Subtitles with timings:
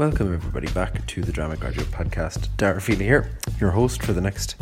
[0.00, 2.48] Welcome, everybody, back to the Drama Graduate Podcast.
[2.56, 4.56] Dara Feely here, your host for the next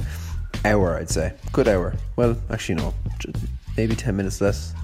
[0.64, 1.33] hour, I'd say.
[1.53, 1.95] Good hour.
[2.17, 2.92] Well, actually, no,
[3.76, 4.74] maybe 10 minutes less.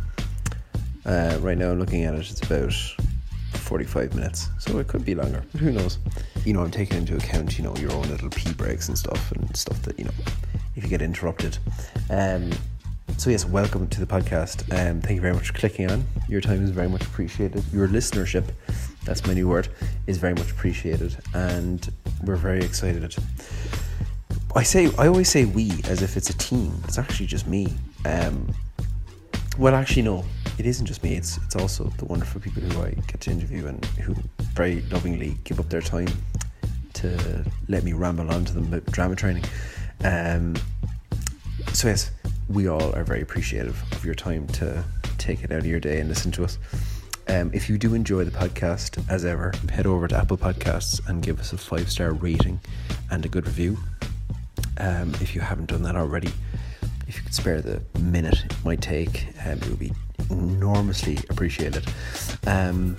[1.05, 2.73] Uh, right now, I'm looking at it, it's about
[3.55, 5.99] 45 minutes, so it could be longer, but who knows?
[6.45, 9.33] You know, I'm taking into account, you know, your own little pee breaks and stuff,
[9.33, 10.15] and stuff that, you know,
[10.77, 11.59] if you get interrupted.
[12.11, 12.53] Um,
[13.17, 14.63] so yes, welcome to the podcast.
[14.73, 16.05] Um, thank you very much for clicking on.
[16.29, 17.65] Your time is very much appreciated.
[17.73, 18.45] Your listenership,
[19.05, 19.69] that's my new word,
[20.07, 21.93] is very much appreciated, and
[22.23, 23.15] we're very excited.
[24.57, 26.73] I say I always say we as if it's a team.
[26.85, 27.67] It's actually just me.
[28.05, 28.53] Um,
[29.59, 30.25] well, actually, no,
[30.59, 31.17] it isn't just me.
[31.17, 34.15] It's it's also the wonderful people who I get to interview and who
[34.55, 36.09] very lovingly give up their time
[36.95, 39.45] to let me ramble on to them about drama training.
[40.05, 40.55] Um,
[41.73, 42.11] so yes,
[42.49, 44.85] we all are very appreciative of your time to
[45.19, 46.59] take it out of your day and listen to us.
[47.29, 51.23] Um, if you do enjoy the podcast, as ever, head over to Apple Podcasts and
[51.23, 52.61] give us a five star rating
[53.11, 53.79] and a good review.
[54.79, 56.31] Um, if you haven't done that already,
[57.07, 59.93] if you could spare the minute it might take, um, it would be
[60.31, 61.87] enormously appreciated.
[62.47, 62.97] Um,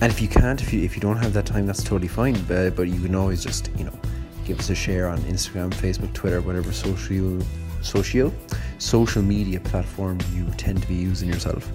[0.00, 2.34] and if you can't, if you if you don't have that time, that's totally fine.
[2.44, 3.98] But but you can always just you know
[4.44, 7.40] give us a share on Instagram, Facebook, Twitter, whatever social
[7.80, 8.32] social
[8.78, 11.70] social media platform you tend to be using yourself,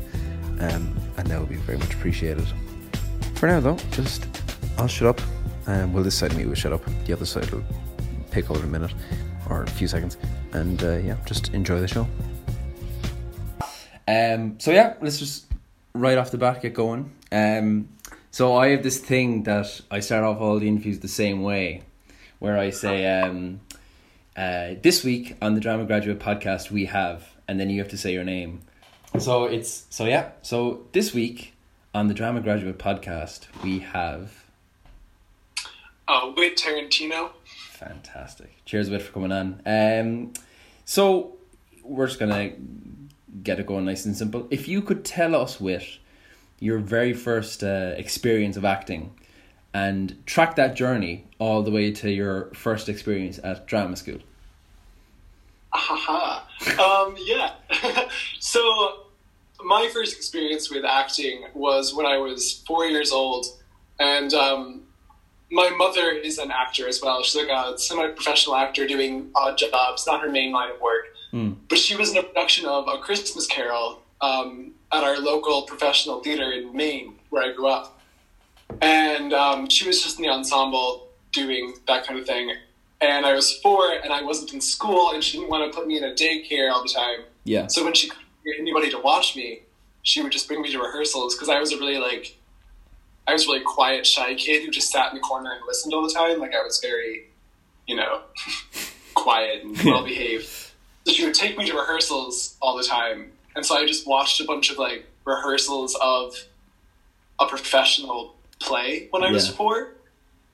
[0.59, 2.45] um, and that would be very much appreciated.
[3.35, 4.27] For now, though, just
[4.77, 5.21] I'll shut up.
[5.67, 6.83] Um, well, this side of me will shut up.
[7.05, 7.63] The other side will
[8.31, 8.93] pick in a minute
[9.49, 10.17] or a few seconds,
[10.53, 12.07] and uh, yeah, just enjoy the show.
[14.07, 15.45] Um, so yeah, let's just
[15.93, 17.11] right off the bat get going.
[17.31, 17.89] Um,
[18.31, 21.83] so I have this thing that I start off all the interviews the same way,
[22.39, 23.59] where I say, um,
[24.35, 27.97] uh, "This week on the Drama Graduate Podcast, we have," and then you have to
[27.97, 28.61] say your name.
[29.17, 30.31] So it's so yeah.
[30.41, 31.53] So this week
[31.93, 34.45] on the Drama Graduate Podcast, we have
[36.07, 37.31] uh, Witt Tarantino.
[37.71, 38.63] Fantastic.
[38.65, 39.61] Cheers, Witt, for coming on.
[39.65, 40.33] Um,
[40.85, 41.33] so
[41.83, 42.51] we're just gonna
[43.43, 44.47] get it going nice and simple.
[44.51, 45.97] If you could tell us, Witt,
[46.59, 49.13] your very first uh, experience of acting,
[49.73, 54.19] and track that journey all the way to your first experience at drama school.
[55.71, 56.43] Haha.
[56.79, 57.53] Um, yeah.
[58.39, 59.05] so
[59.63, 63.45] my first experience with acting was when I was four years old,
[63.99, 64.83] and um,
[65.51, 67.23] my mother is an actor as well.
[67.23, 71.05] She's like a semi-professional actor doing odd jobs, not her main line of work.
[71.33, 71.55] Mm.
[71.67, 76.21] But she was in a production of A Christmas Carol um, at our local professional
[76.21, 77.99] theater in Maine, where I grew up.
[78.81, 82.51] And um, she was just in the ensemble doing that kind of thing.
[83.01, 85.87] And I was four, and I wasn't in school, and she didn't want to put
[85.87, 87.19] me in a daycare all the time.
[87.45, 87.67] Yeah.
[87.67, 89.61] So when she couldn't get anybody to watch me,
[90.03, 92.37] she would just bring me to rehearsals because I was a really like,
[93.27, 95.93] I was a really quiet, shy kid who just sat in the corner and listened
[95.93, 96.39] all the time.
[96.39, 97.27] Like I was very,
[97.87, 98.21] you know,
[99.13, 100.47] quiet and well behaved.
[101.05, 104.41] So she would take me to rehearsals all the time, and so I just watched
[104.41, 106.35] a bunch of like rehearsals of
[107.39, 109.93] a professional play when I was four.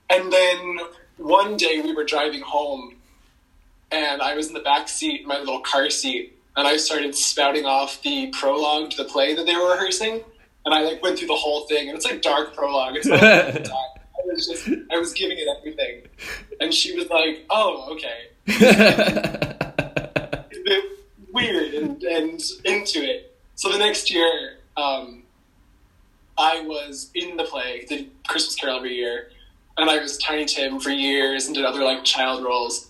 [0.10, 0.80] And then
[1.18, 2.96] one day we were driving home,
[3.92, 7.16] and I was in the back seat, in my little car seat, and I started
[7.16, 10.24] spouting off the prologue to the play that they were rehearsing.
[10.66, 12.96] And I like went through the whole thing, and it's like dark prologue.
[12.96, 13.76] It's not a good time.
[13.76, 16.04] I was just, I was giving it everything,
[16.60, 18.32] and she was like, "Oh, okay."
[21.36, 23.38] weird and, and into it.
[23.56, 25.24] So the next year, um,
[26.38, 29.30] I was in the play, the Christmas Carol every year,
[29.78, 32.90] and I was Tiny Tim for years and did other like child roles.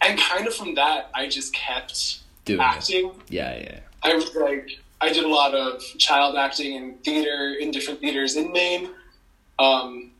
[0.00, 2.62] And kind of from that, I just kept Doing it.
[2.64, 3.12] acting.
[3.28, 3.78] Yeah, yeah.
[4.02, 8.36] I was like, I did a lot of child acting in theater in different theaters
[8.36, 8.90] in Maine.
[9.60, 10.10] Um,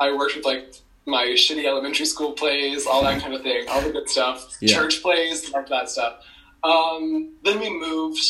[0.00, 0.74] I worked with like
[1.06, 4.56] my shitty elementary school plays, all that kind of thing, all the good stuff.
[4.60, 4.74] Yeah.
[4.74, 6.24] Church plays, loved that stuff.
[6.64, 8.22] Um, then we moved.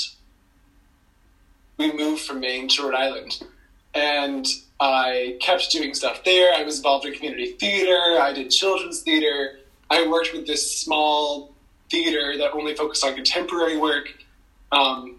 [1.78, 3.42] We moved from Maine to Rhode Island,
[3.94, 4.46] and
[4.78, 6.54] I kept doing stuff there.
[6.54, 8.20] I was involved in community theater.
[8.20, 9.60] I did children's theater.
[9.90, 11.52] I worked with this small
[11.90, 14.14] theater that only focused on contemporary work.
[14.72, 15.16] Um,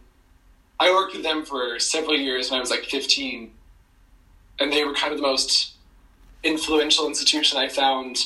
[0.79, 3.51] I worked with them for several years when I was like 15,
[4.59, 5.73] and they were kind of the most
[6.43, 8.17] influential institution I found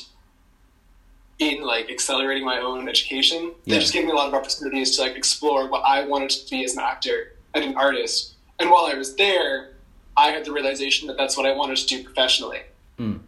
[1.39, 3.53] in like accelerating my own education.
[3.65, 6.49] They just gave me a lot of opportunities to like explore what I wanted to
[6.49, 8.35] be as an actor and an artist.
[8.59, 9.71] And while I was there,
[10.17, 12.61] I had the realization that that's what I wanted to do professionally.
[12.97, 13.19] Mm.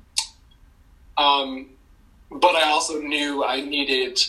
[1.17, 1.69] Um,
[2.31, 4.19] but I also knew I needed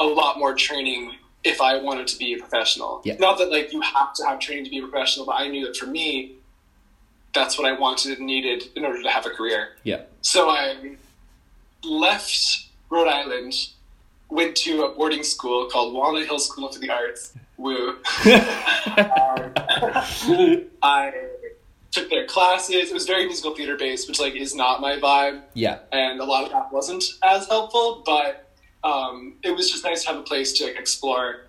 [0.00, 1.14] a lot more training
[1.44, 3.02] if I wanted to be a professional.
[3.04, 3.14] Yeah.
[3.18, 5.66] Not that like you have to have training to be a professional, but I knew
[5.66, 6.36] that for me,
[7.34, 9.70] that's what I wanted and needed in order to have a career.
[9.82, 10.02] Yeah.
[10.22, 10.96] So I
[11.82, 13.52] left Rhode Island,
[14.30, 17.34] went to a boarding school called Walnut Hill School for the Arts.
[17.56, 17.90] Woo.
[17.90, 17.96] um,
[20.82, 21.12] I
[21.94, 22.90] took their classes.
[22.90, 25.78] It was very musical theater based, which like is not my vibe, Yeah.
[25.92, 28.02] and a lot of that wasn't as helpful.
[28.04, 28.50] But
[28.82, 31.46] um, it was just nice to have a place to like, explore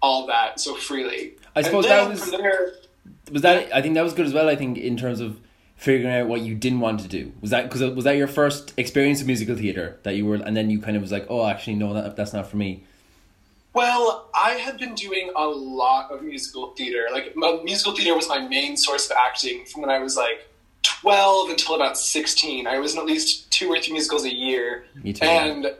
[0.00, 1.34] all that so freely.
[1.56, 2.72] I suppose that was there,
[3.30, 3.74] was that.
[3.74, 4.48] I think that was good as well.
[4.48, 5.40] I think in terms of
[5.76, 7.32] figuring out what you didn't want to do.
[7.40, 10.56] Was that because was that your first experience of musical theater that you were, and
[10.56, 12.84] then you kind of was like, oh, actually, no, that that's not for me.
[13.74, 17.06] Well, I had been doing a lot of musical theater.
[17.12, 20.46] Like, my, musical theater was my main source of acting from when I was like
[20.82, 22.66] 12 until about 16.
[22.66, 24.84] I was in at least two or three musicals a year.
[25.02, 25.24] Me too.
[25.24, 25.72] And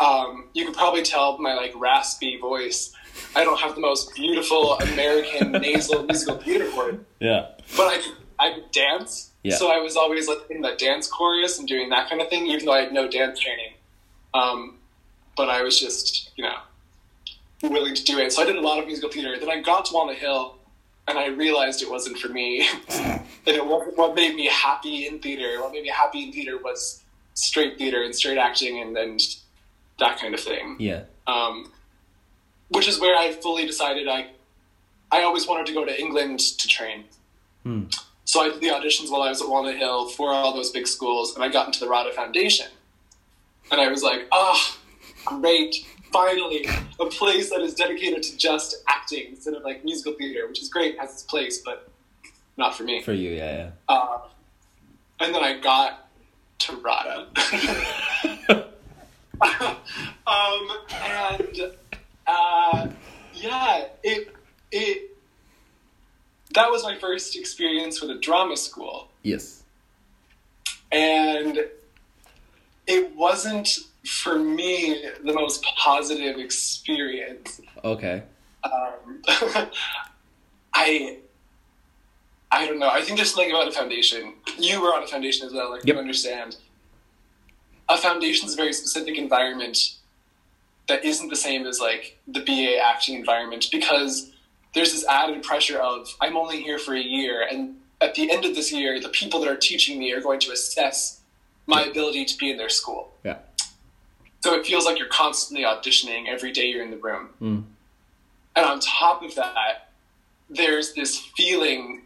[0.00, 2.94] um, you could probably tell my like raspy voice,
[3.36, 7.48] I don't have the most beautiful American nasal musical theater voice, Yeah.
[7.76, 9.32] but I I could dance.
[9.42, 9.56] Yeah.
[9.56, 12.46] So I was always like in the dance chorus and doing that kind of thing,
[12.46, 13.72] even though I had no dance training.
[14.34, 14.78] Um,
[15.36, 16.54] but I was just, you know,
[17.62, 18.32] willing to do it.
[18.32, 19.38] So I did a lot of musical theater.
[19.38, 20.56] Then I got to Walnut Hill
[21.06, 22.68] and I realized it wasn't for me.
[22.90, 25.60] and it wasn't what made me happy in theater.
[25.60, 27.02] What made me happy in theater was
[27.34, 29.20] straight theater and straight acting and, and
[29.98, 30.76] that kind of thing.
[30.78, 31.04] Yeah.
[31.26, 31.72] Um,
[32.68, 34.28] which is where I fully decided I,
[35.10, 37.04] I always wanted to go to England to train.
[37.62, 37.84] Hmm.
[38.24, 40.86] So I did the auditions while I was at Walnut Hill for all those big
[40.86, 42.66] schools, and I got into the RADA Foundation.
[43.70, 44.78] And I was like, ah,
[45.24, 46.66] great, finally,
[47.00, 50.68] a place that is dedicated to just acting instead of like musical theater, which is
[50.68, 51.88] great, has its place, but
[52.56, 53.02] not for me.
[53.02, 53.70] For you, yeah, yeah.
[53.88, 54.18] Uh,
[55.20, 56.08] and then I got
[56.60, 57.28] to RADA.
[60.26, 61.72] um, and
[62.26, 62.88] uh,
[63.34, 64.34] yeah, it
[64.72, 65.16] it
[66.54, 69.08] that was my first experience with a drama school.
[69.22, 69.62] Yes.
[70.90, 71.58] and
[72.86, 73.78] it wasn't
[74.08, 77.60] for me the most positive experience.
[77.84, 78.22] Okay.
[78.64, 79.22] Um,
[80.74, 81.18] I
[82.50, 82.88] I don't know.
[82.88, 84.34] I think there's something about a foundation.
[84.58, 85.94] You were on a foundation as well, like Yep.
[85.94, 86.56] you understand.
[87.90, 89.96] A foundation is a very specific environment
[90.88, 94.30] that isn't the same as like the BA acting environment because
[94.74, 98.44] there's this added pressure of I'm only here for a year and at the end
[98.46, 101.20] of this year the people that are teaching me are going to assess
[101.66, 103.12] my ability to be in their school.
[103.24, 103.36] Yeah.
[104.40, 107.30] So it feels like you're constantly auditioning every day you're in the room.
[107.42, 107.64] Mm.
[108.56, 109.90] And on top of that,
[110.50, 112.02] there's this feeling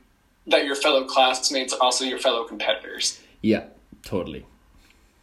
[0.47, 3.65] that your fellow classmates are also your fellow competitors, Yeah.
[4.03, 4.45] Totally.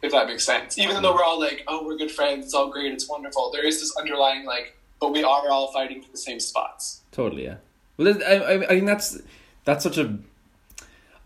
[0.02, 0.78] if that makes sense.
[0.78, 3.66] Even though we're all like, oh, we're good friends, it's all great, it's wonderful, there
[3.66, 7.02] is this underlying, like, but we are all fighting for the same spots.
[7.12, 7.56] Totally, yeah.
[7.98, 9.20] Well, I, I, I think that's
[9.64, 10.18] that's such a.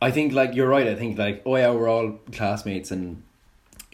[0.03, 0.87] I think like you're right.
[0.89, 3.23] I think like oh yeah, we're all classmates and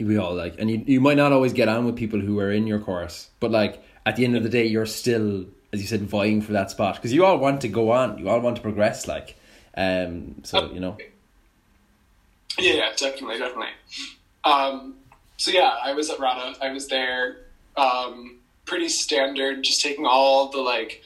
[0.07, 2.51] we all like, and you you might not always get on with people who are
[2.51, 5.87] in your course, but like at the end of the day, you're still, as you
[5.87, 8.57] said, vying for that spot because you all want to go on, you all want
[8.57, 9.37] to progress, like,
[9.77, 10.37] um.
[10.43, 10.97] So you know,
[12.59, 13.69] Yeah, yeah, definitely, definitely.
[14.45, 14.97] Um,
[15.37, 16.59] so yeah, I was at RADA.
[16.63, 17.39] I was there,
[17.77, 21.03] um, pretty standard, just taking all the like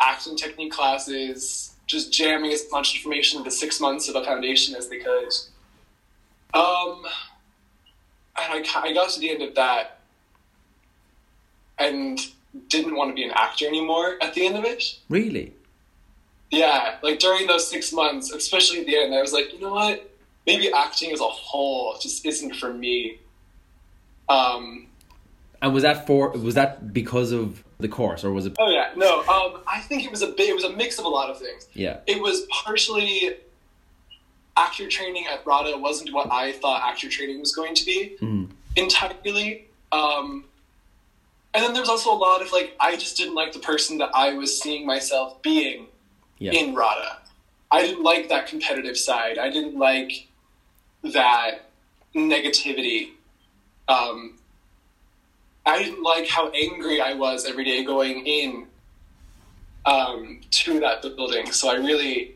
[0.00, 4.88] acting technique classes, just jamming as much information into six months of a foundation as
[4.88, 5.28] they could.
[6.54, 7.02] Um,
[8.38, 9.98] and I, I got to the end of that
[11.78, 12.18] and
[12.68, 14.82] didn't want to be an actor anymore at the end of it.
[15.08, 15.52] really,
[16.50, 19.72] Yeah, like during those six months, especially at the end, I was like, you know
[19.72, 20.10] what?
[20.46, 23.18] Maybe acting as a whole just isn't for me.
[24.28, 24.86] Um,
[25.60, 28.54] and was that for was that because of the course or was it?
[28.58, 29.20] oh yeah, no.
[29.20, 31.38] Um, I think it was a bit, it was a mix of a lot of
[31.38, 31.66] things.
[31.74, 33.36] Yeah, It was partially
[34.56, 38.50] actor training at RADA wasn't what I thought actor training was going to be Mhm.
[38.76, 39.66] entirely.
[39.92, 40.44] Um,
[41.54, 44.10] and then there's also a lot of like, I just didn't like the person that
[44.14, 45.88] I was seeing myself being
[46.38, 47.18] yeah, in RADA.
[47.70, 49.38] I didn't like that competitive side.
[49.38, 50.28] I didn't like
[51.02, 51.70] that
[52.14, 53.12] negativity.
[53.88, 54.38] Um,
[55.64, 58.66] I didn't like how angry I was every day going in
[59.84, 61.50] um, to that building.
[61.52, 62.35] So I really,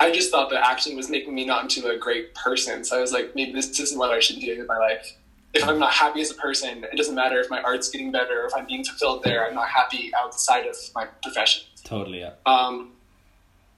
[0.00, 2.84] I just thought that acting was making me not into a great person.
[2.84, 5.16] So I was like, maybe this isn't what I should do with my life.
[5.54, 8.44] If I'm not happy as a person, it doesn't matter if my art's getting better
[8.46, 9.46] if I'm being fulfilled there.
[9.46, 11.64] I'm not happy outside of my profession.
[11.82, 12.92] totally, yeah, Um,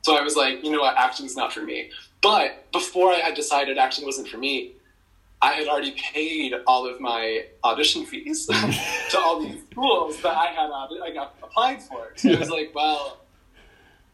[0.02, 1.90] so I was like, you know what, acting's not for me.
[2.22, 4.72] But before I had decided acting wasn't for me,
[5.42, 8.46] I had already paid all of my audition fees
[9.10, 12.12] to all these schools that I had I got applied for.
[12.16, 13.19] So I was like, well,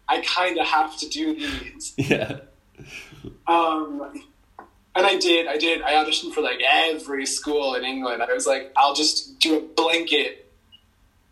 [0.08, 1.94] I kind of have to do these.
[1.96, 2.38] yeah,
[3.46, 4.22] Um,
[4.94, 5.82] and I did, I did.
[5.82, 8.22] I auditioned for like every school in England.
[8.22, 10.46] I was like, I'll just do a blanket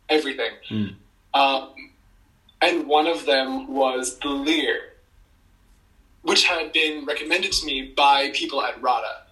[0.08, 0.52] everything.
[0.70, 0.94] Mm.
[1.32, 1.70] Um,
[2.60, 4.80] and one of them was the Lir,
[6.22, 9.22] which had been recommended to me by people at RADA.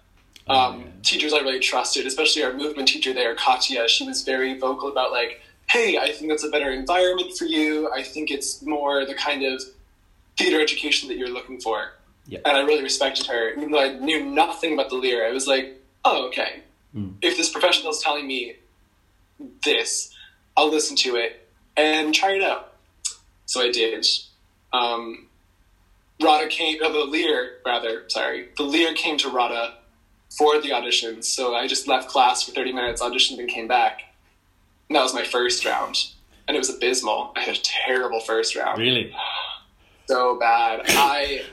[0.47, 0.87] Um, yeah.
[1.03, 3.87] Teachers I really trusted, especially our movement teacher there, Katya.
[3.87, 7.91] She was very vocal about like, "Hey, I think that's a better environment for you.
[7.91, 9.61] I think it's more the kind of
[10.37, 11.93] theater education that you're looking for."
[12.25, 12.39] Yeah.
[12.45, 15.25] And I really respected her, even though I knew nothing about the Lir.
[15.25, 16.61] I was like, "Oh, okay.
[16.95, 17.15] Mm.
[17.21, 18.55] If this professional is telling me
[19.65, 20.13] this,
[20.55, 22.73] I'll listen to it and try it out."
[23.45, 24.05] So I did.
[24.71, 25.27] Um,
[26.21, 28.49] Rada came, uh, the Lir, rather, sorry.
[28.57, 29.77] The Lir came to Rada
[30.29, 31.25] for the auditions.
[31.25, 34.12] So I just left class for 30 minutes, auditioned, and came back.
[34.93, 36.11] And that was my first round.
[36.47, 37.31] And it was abysmal.
[37.35, 38.77] I had a terrible first round.
[38.79, 39.11] Really?
[40.05, 40.81] So bad.
[40.89, 41.43] I.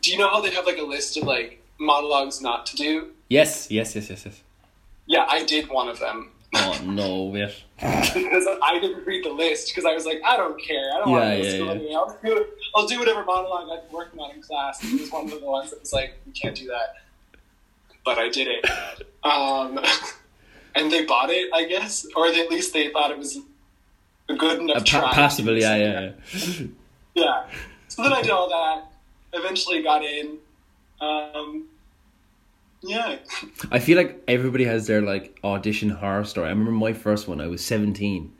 [0.00, 3.10] Do you know how they have like a list of like monologues not to do?
[3.28, 4.42] Yes, yes, yes, yes, yes.
[5.06, 6.30] Yeah, I did one of them.
[6.54, 7.54] Oh no, wait.
[7.76, 10.90] because I didn't read the list because I was like, I don't care.
[10.94, 11.16] I don't Yeah,
[11.66, 11.96] want to yeah, yeah.
[11.98, 14.82] I'll do, I'll do whatever monologue I've been working on in class.
[14.82, 16.94] And it was one of the ones that was like, you can't do that.
[18.02, 18.64] But I did it.
[19.22, 19.78] Um,
[20.74, 22.06] and they bought it, I guess.
[22.16, 23.38] Or at least they thought it was
[24.28, 25.12] a good enough Uh, pa- try.
[25.12, 26.66] passable, yeah, yeah, yeah.
[27.14, 27.46] Yeah.
[27.88, 28.90] So then I did all that.
[29.34, 30.38] Eventually got in.
[31.00, 31.66] Um,
[32.82, 33.16] yeah.
[33.70, 36.46] I feel like everybody has their like audition horror story.
[36.46, 37.40] I remember my first one.
[37.40, 38.32] I was seventeen,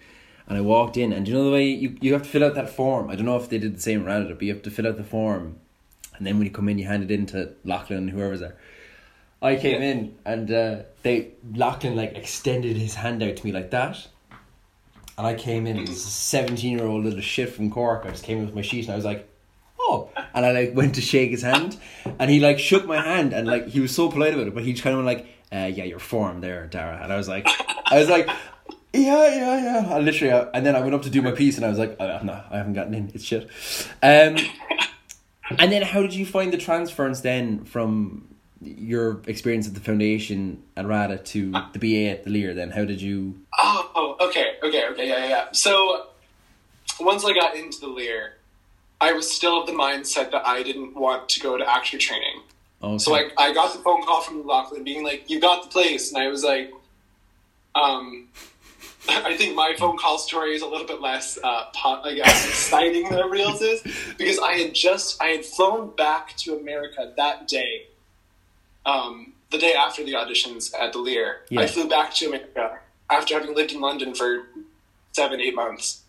[0.49, 2.45] and I walked in, and do you know the way you, you have to fill
[2.45, 3.11] out that form.
[3.11, 4.87] I don't know if they did the same around it, but you have to fill
[4.87, 5.57] out the form,
[6.17, 8.57] and then when you come in, you hand it in to Loughlin and whoever's there.
[9.43, 13.71] I came in, and uh, they Loughlin like extended his hand out to me like
[13.73, 14.07] that,
[15.19, 15.79] and I came in.
[15.79, 18.05] A seventeen year old little shit from Cork.
[18.07, 19.29] I just came in with my sheet, and I was like.
[19.85, 21.77] Oh, and I like went to shake his hand,
[22.21, 24.63] and he like shook my hand, and like he was so polite about it, but
[24.63, 27.27] he just kind of went like, uh, "Yeah, your form there, Dara," and I was
[27.27, 27.49] like,
[27.87, 28.29] I was like,
[28.93, 31.57] "Yeah, yeah, yeah." I literally, uh, and then I went up to do my piece,
[31.57, 33.11] and I was like, oh, "No, I haven't gotten in.
[33.13, 33.51] It's shit."
[34.05, 34.37] Um,
[35.59, 38.32] and then how did you find the transference then from
[38.63, 42.55] your experience at the foundation at RADA to the BA at the Lir?
[42.55, 43.41] Then how did you?
[43.59, 45.45] Oh, okay, okay, okay, yeah, yeah, yeah.
[45.53, 46.07] So
[47.01, 48.35] once I got into the Lir,
[49.01, 52.43] I was still of the mindset that I didn't want to go to actor training.
[52.83, 52.99] Okay.
[52.99, 56.13] So I, I got the phone call from Loughlin being like, "You got the place,"
[56.13, 56.73] and I was like,
[57.75, 58.29] um,
[59.09, 62.47] I think my phone call story is a little bit less, uh, po- I guess,
[62.49, 63.83] exciting than Reels is
[64.17, 67.87] because I had just I had flown back to America that day,
[68.87, 71.43] um, the day after the auditions at the Lir.
[71.51, 71.61] Yeah.
[71.61, 72.79] I flew back to America
[73.11, 74.47] after having lived in London for
[75.13, 76.03] seven, eight months,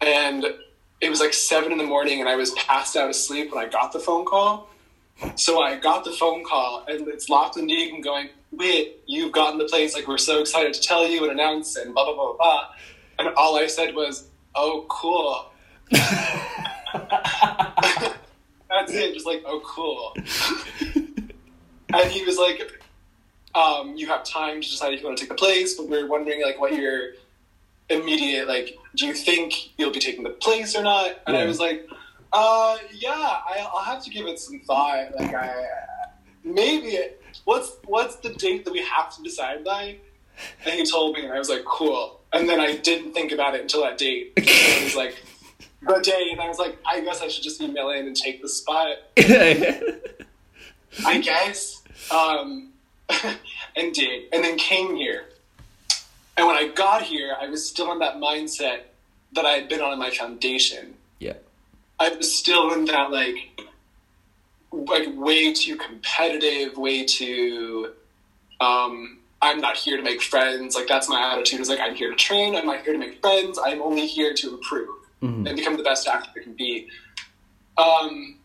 [0.00, 0.44] and
[1.00, 3.68] it was like seven in the morning, and I was passed out asleep when I
[3.68, 4.68] got the phone call.
[5.36, 9.66] So I got the phone call, and it's Loughlin Deegan going, "Wait, you've gotten the
[9.66, 9.94] place!
[9.94, 12.68] Like we're so excited to tell you and announce and blah blah blah blah."
[13.18, 15.50] And all I said was, "Oh, cool."
[18.74, 19.14] That's it.
[19.14, 20.14] Just like, "Oh, cool."
[22.00, 22.82] and he was like,
[23.54, 26.06] um, "You have time to decide if you want to take the place, but we're
[26.06, 27.12] wondering like what your
[27.88, 28.76] immediate like.
[28.96, 31.86] Do you think you'll be taking the place or not?" And I was like,
[32.32, 35.14] "Uh, yeah, I, I'll have to give it some thought.
[35.18, 35.52] Like, I
[36.42, 36.98] maybe
[37.44, 39.96] what's what's the date that we have to decide by?"
[40.64, 43.54] And he told me, and I was like, "Cool." And then I didn't think about
[43.54, 44.32] it until that date.
[44.36, 45.22] And it was like
[45.86, 48.42] the day, and I was like, "I guess I should just email in and take
[48.42, 48.96] the spot."
[51.06, 51.82] I guess.
[52.10, 52.70] Um,
[53.76, 54.24] and did.
[54.32, 55.24] And then came here.
[56.36, 58.80] And when I got here, I was still in that mindset
[59.32, 60.94] that I had been on in my foundation.
[61.18, 61.34] yeah.
[62.00, 63.36] I was still in that, like,
[64.72, 67.92] like way too competitive, way too.
[68.60, 70.74] Um, I'm not here to make friends.
[70.74, 71.60] Like that's my attitude.
[71.60, 72.56] Is like I'm here to train.
[72.56, 73.60] I'm not here to make friends.
[73.64, 74.88] I'm only here to improve
[75.22, 75.46] Mhm.
[75.46, 76.88] and become the best actor I can be.
[77.78, 78.38] Um,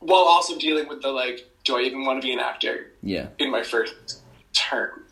[0.00, 3.28] while also dealing with the like, do I even want to be an actor Yeah.
[3.38, 4.20] in my first
[4.52, 5.04] term?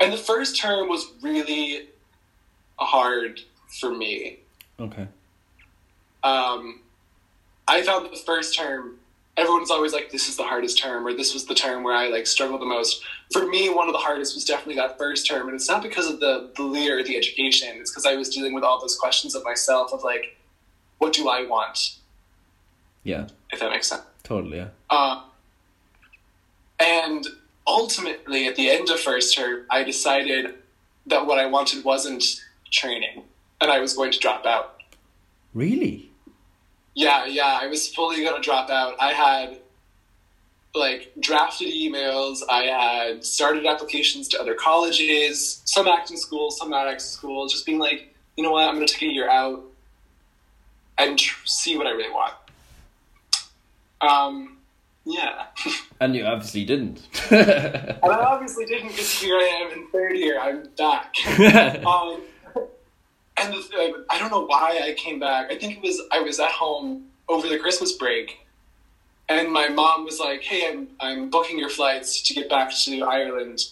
[0.00, 1.88] And the first term was really
[2.78, 3.40] hard
[3.80, 4.38] for me.
[4.78, 5.06] Okay.
[6.22, 6.80] Um,
[7.66, 8.96] I found the first term,
[9.36, 12.08] everyone's always like, this is the hardest term, or this was the term where I
[12.08, 13.02] like struggled the most.
[13.32, 16.08] For me, one of the hardest was definitely that first term, and it's not because
[16.08, 17.68] of the the Lir, the education.
[17.80, 20.36] It's because I was dealing with all those questions of myself of like,
[20.98, 21.96] what do I want?
[23.04, 23.26] Yeah.
[23.52, 24.02] If that makes sense.
[24.28, 24.58] Totally.
[24.58, 24.68] Yeah.
[24.90, 25.22] Uh,
[26.78, 27.26] and
[27.66, 30.54] ultimately, at the end of first term, I decided
[31.06, 32.22] that what I wanted wasn't
[32.70, 33.24] training,
[33.58, 34.82] and I was going to drop out.
[35.54, 36.10] Really?
[36.94, 38.96] Yeah, yeah, I was fully gonna drop out.
[39.00, 39.58] I had
[40.74, 42.40] like drafted emails.
[42.50, 47.52] I had started applications to other colleges, some acting schools, some not acting schools.
[47.52, 49.64] Just being like, you know what, I'm gonna take a year out
[50.98, 52.34] and tr- see what I really want.
[54.00, 54.58] Um,
[55.04, 55.46] yeah.
[56.00, 57.08] And you obviously didn't.
[57.30, 60.38] And I obviously didn't because here I am in third year.
[60.40, 61.12] I'm back.
[61.84, 62.22] um,
[63.36, 65.50] and the, th- I don't know why I came back.
[65.50, 68.46] I think it was I was at home over the Christmas break,
[69.28, 73.02] and my mom was like, "Hey, I'm I'm booking your flights to get back to
[73.02, 73.66] Ireland,"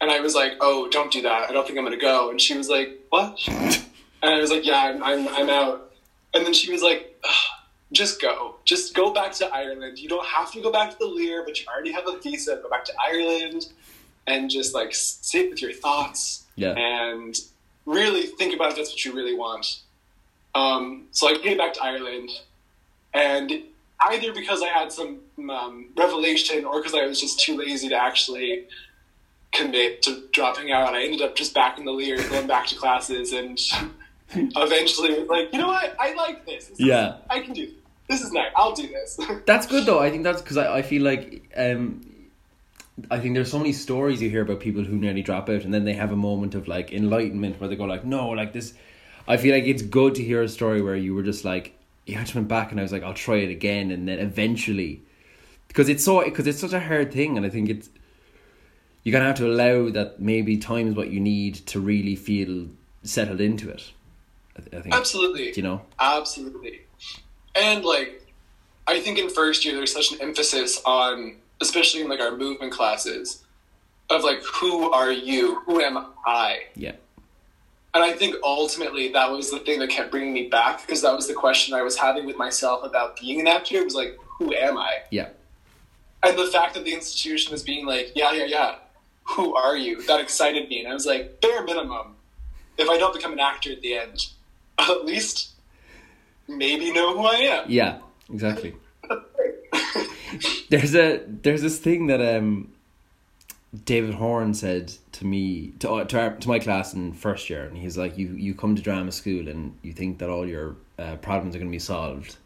[0.00, 1.50] and I was like, "Oh, don't do that.
[1.50, 3.84] I don't think I'm gonna go." And she was like, "What?" and
[4.22, 5.92] I was like, "Yeah, I'm I'm, I'm out."
[6.32, 7.18] And then she was like.
[7.24, 7.58] "Ugh,
[7.92, 8.56] Just go.
[8.64, 9.98] Just go back to Ireland.
[9.98, 12.58] You don't have to go back to the Lir, but you already have a visa.
[12.62, 13.66] Go back to Ireland
[14.26, 16.72] and just like sit with your thoughts yeah.
[16.72, 17.38] and
[17.86, 19.80] really think about if that's what you really want.
[20.54, 22.30] Um, so I came back to Ireland,
[23.14, 23.50] and
[24.08, 25.20] either because I had some
[25.50, 28.66] um, revelation or because I was just too lazy to actually
[29.52, 32.74] commit to dropping out, I ended up just back in the Lir, going back to
[32.74, 33.58] classes, and
[34.56, 36.70] eventually was like, you know what, I like this.
[36.70, 37.16] Is- Yeah.
[37.30, 37.71] I can do
[38.12, 38.22] this.
[38.22, 38.50] Is nice.
[38.56, 39.18] I'll do this.
[39.46, 40.00] That's good though.
[40.00, 42.06] I think that's because I, I feel like um,
[43.10, 45.72] I think there's so many stories you hear about people who nearly drop out and
[45.72, 48.74] then they have a moment of like enlightenment where they go like, no, like this.
[49.26, 52.18] I feel like it's good to hear a story where you were just like, yeah,
[52.18, 55.02] I just went back and I was like, I'll try it again, and then eventually,
[55.68, 57.88] because it's so because it's such a hard thing, and I think it's
[59.04, 62.66] you're gonna have to allow that maybe time is what you need to really feel
[63.04, 63.92] settled into it.
[64.56, 65.52] I, I think Absolutely.
[65.54, 65.82] you know.
[66.00, 66.82] Absolutely.
[67.54, 68.26] And like
[68.86, 72.72] I think in first year there's such an emphasis on especially in like our movement
[72.72, 73.42] classes
[74.10, 75.60] of like who are you?
[75.66, 76.64] Who am I?
[76.74, 76.92] Yeah.
[77.94, 81.14] And I think ultimately that was the thing that kept bringing me back because that
[81.14, 83.76] was the question I was having with myself about being an actor.
[83.76, 85.00] It was like, who am I?
[85.10, 85.28] Yeah.
[86.22, 88.74] And the fact that the institution was being like, yeah, yeah, yeah,
[89.24, 90.02] who are you?
[90.06, 90.80] That excited me.
[90.80, 92.16] And I was like, bare minimum,
[92.78, 94.26] if I don't become an actor at the end,
[94.78, 95.51] I'll at least
[96.48, 97.64] maybe know who I am.
[97.68, 97.98] Yeah.
[98.32, 98.74] Exactly.
[100.70, 102.72] there's a there's this thing that um
[103.84, 107.64] David Horn said to me to uh, to, our, to my class in first year,
[107.64, 110.76] and he's like, "You you come to drama school and you think that all your
[110.98, 112.36] uh, problems are going to be solved,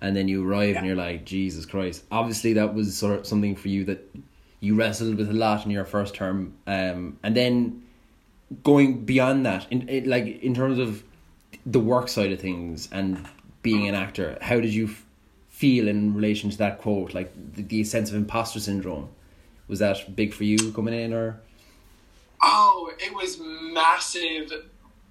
[0.00, 3.54] and then you arrive and you're like, Jesus Christ!" Obviously, that was sort of something
[3.54, 4.14] for you that
[4.58, 7.84] you wrestled with a lot in your first term, um, and then
[8.64, 11.04] going beyond that, in, in like in terms of
[11.66, 13.26] the work side of things and
[13.62, 15.04] being an actor, how did you f-
[15.48, 19.08] feel in relation to that quote, like the, the sense of imposter syndrome?
[19.66, 21.40] Was that big for you coming in, or
[22.42, 24.52] Oh, it was massive.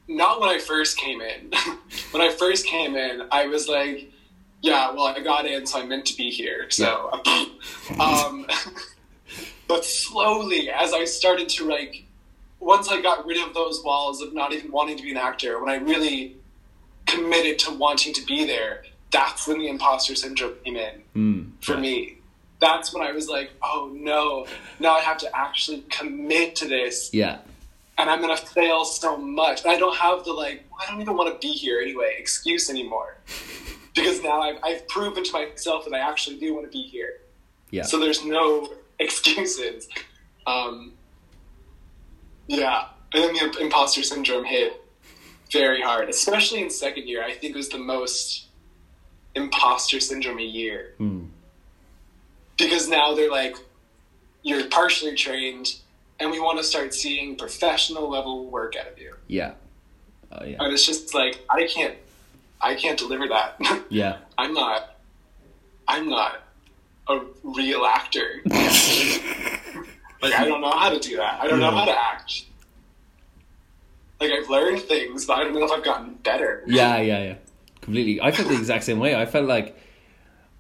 [0.08, 1.52] Not when I first came in.
[2.12, 4.12] when I first came in, I was like,
[4.62, 6.70] yeah, well, I got in, so I'm meant to be here.
[6.70, 7.10] So,
[8.00, 8.46] um,
[9.68, 12.06] but slowly, as I started to like,
[12.60, 15.60] once I got rid of those walls of not even wanting to be an actor,
[15.60, 16.38] when I really
[17.13, 21.76] committed to wanting to be there, that's when the imposter syndrome came in mm, for
[21.76, 21.80] yeah.
[21.80, 22.17] me.
[22.60, 24.47] That's when I was like, oh no,
[24.80, 27.39] now I have to actually commit to this Yeah,
[27.97, 29.63] and I'm gonna fail so much.
[29.63, 32.69] And I don't have the like, I don't even want to be here anyway excuse
[32.69, 33.17] anymore.
[33.95, 37.19] Because now I've, I've proven to myself that I actually do want to be here.
[37.69, 39.88] yeah, So there's no excuses.
[40.47, 40.93] Um,
[42.47, 42.86] yeah.
[43.13, 44.83] And then the imposter syndrome hit
[45.51, 47.23] very hard, especially in second year.
[47.23, 48.45] I think it was the most
[49.36, 50.93] imposter syndrome year.
[50.99, 51.27] mm,
[52.58, 53.56] Because now they're like,
[54.43, 55.75] you're partially trained,
[56.19, 59.15] and we want to start seeing professional level work out of you.
[59.27, 59.53] yeah,
[60.32, 61.95] oh yeah, And it's just like I can't,
[62.62, 63.58] I can't deliver that.
[63.89, 64.97] yeah, I'm not,
[65.88, 66.41] I'm not
[67.08, 68.41] a real actor.
[70.21, 71.39] like I don't know how to do that.
[71.41, 72.45] I don't know how to act.
[74.23, 76.63] Like I've learned things, but I don't know if I've gotten better.
[76.67, 77.36] yeah, yeah, yeah.
[77.81, 78.21] Completely.
[78.21, 79.15] I felt the exact same way.
[79.15, 79.77] I felt like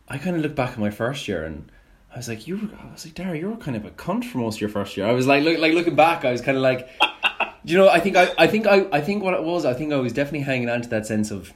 [0.09, 1.71] I kind of look back at my first year and
[2.13, 2.69] I was like, you were.
[2.77, 4.97] I was like, Dara, you were kind of a cunt for most of your first
[4.97, 5.05] year.
[5.07, 6.87] I was like, look, like looking back, I was kind of like,
[7.63, 9.93] you know, I think I, I think I, I think what it was, I think
[9.93, 11.53] I was definitely hanging on to that sense of,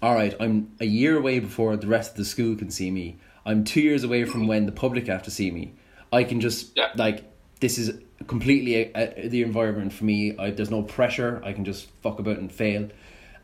[0.00, 3.18] all right, I'm a year away before the rest of the school can see me.
[3.44, 5.74] I'm two years away from when the public have to see me.
[6.12, 6.90] I can just Yeah.
[6.94, 7.24] like
[7.60, 10.38] this is completely a, the environment for me.
[10.38, 11.42] I, there's no pressure.
[11.44, 12.82] I can just fuck about and fail.
[12.82, 12.92] And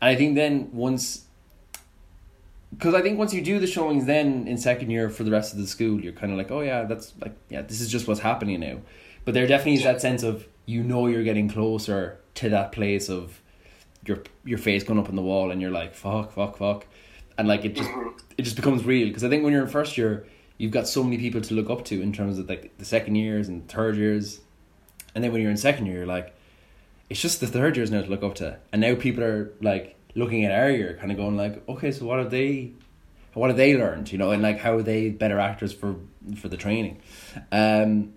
[0.01, 1.25] I think then once
[2.77, 5.53] because I think once you do the showings, then in second year for the rest
[5.53, 8.07] of the school, you're kind of like, oh yeah, that's like, yeah, this is just
[8.07, 8.79] what's happening now.
[9.23, 13.09] But there definitely is that sense of you know you're getting closer to that place
[13.09, 13.41] of
[14.05, 16.85] your your face going up on the wall, and you're like, fuck, fuck, fuck.
[17.37, 18.17] and like it just mm-hmm.
[18.37, 21.03] it just becomes real because I think when you're in first year, you've got so
[21.03, 23.95] many people to look up to in terms of like the second years and third
[23.95, 24.41] years,
[25.15, 26.35] and then when you're in second year, you're like,
[27.09, 29.95] it's just the third years now to look up to, and now people are like
[30.13, 32.71] looking at our year, kind of going like, okay, so what have they,
[33.33, 35.95] what have they learned, you know, and like how are they better actors for
[36.37, 36.99] for the training,
[37.51, 38.13] um,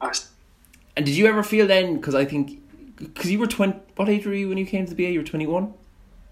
[0.96, 1.96] and did you ever feel then?
[1.96, 2.60] Because I think,
[2.96, 5.10] because you were twenty, what age were you when you came to the BA?
[5.12, 5.74] You were twenty one,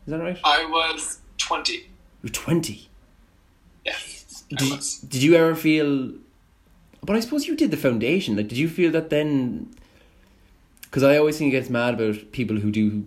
[0.07, 0.39] is that right?
[0.45, 1.73] I was 20.
[1.75, 1.83] You
[2.25, 2.89] were twenty.
[3.85, 3.93] Yeah.
[4.49, 6.13] Did, you- did you ever feel?
[7.03, 8.37] But I suppose you did the foundation.
[8.37, 9.75] Like, did you feel that then?
[10.97, 13.07] Because I always think it gets mad about people who do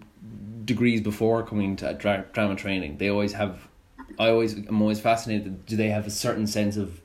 [0.63, 2.97] degrees before coming to dra- drama training.
[2.97, 3.67] They always have.
[4.19, 5.65] I always am always fascinated.
[5.65, 7.01] Do they have a certain sense of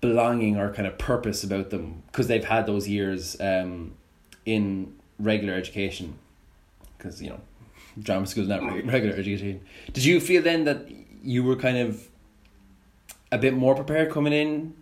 [0.00, 3.92] belonging or kind of purpose about them because they've had those years um,
[4.46, 6.16] in regular education?
[6.96, 7.40] Because you know,
[7.98, 9.60] drama school is not re- regular education.
[9.92, 10.88] Did you feel then that
[11.22, 12.08] you were kind of
[13.30, 14.72] a bit more prepared coming in,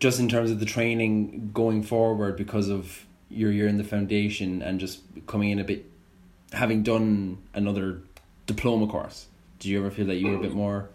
[0.00, 4.62] just in terms of the training going forward because of your year in the foundation
[4.62, 5.84] and just coming in a bit,
[6.52, 8.00] having done another
[8.46, 9.26] diploma course?
[9.58, 10.56] Do you ever feel that you were a bit mm.
[10.56, 10.88] more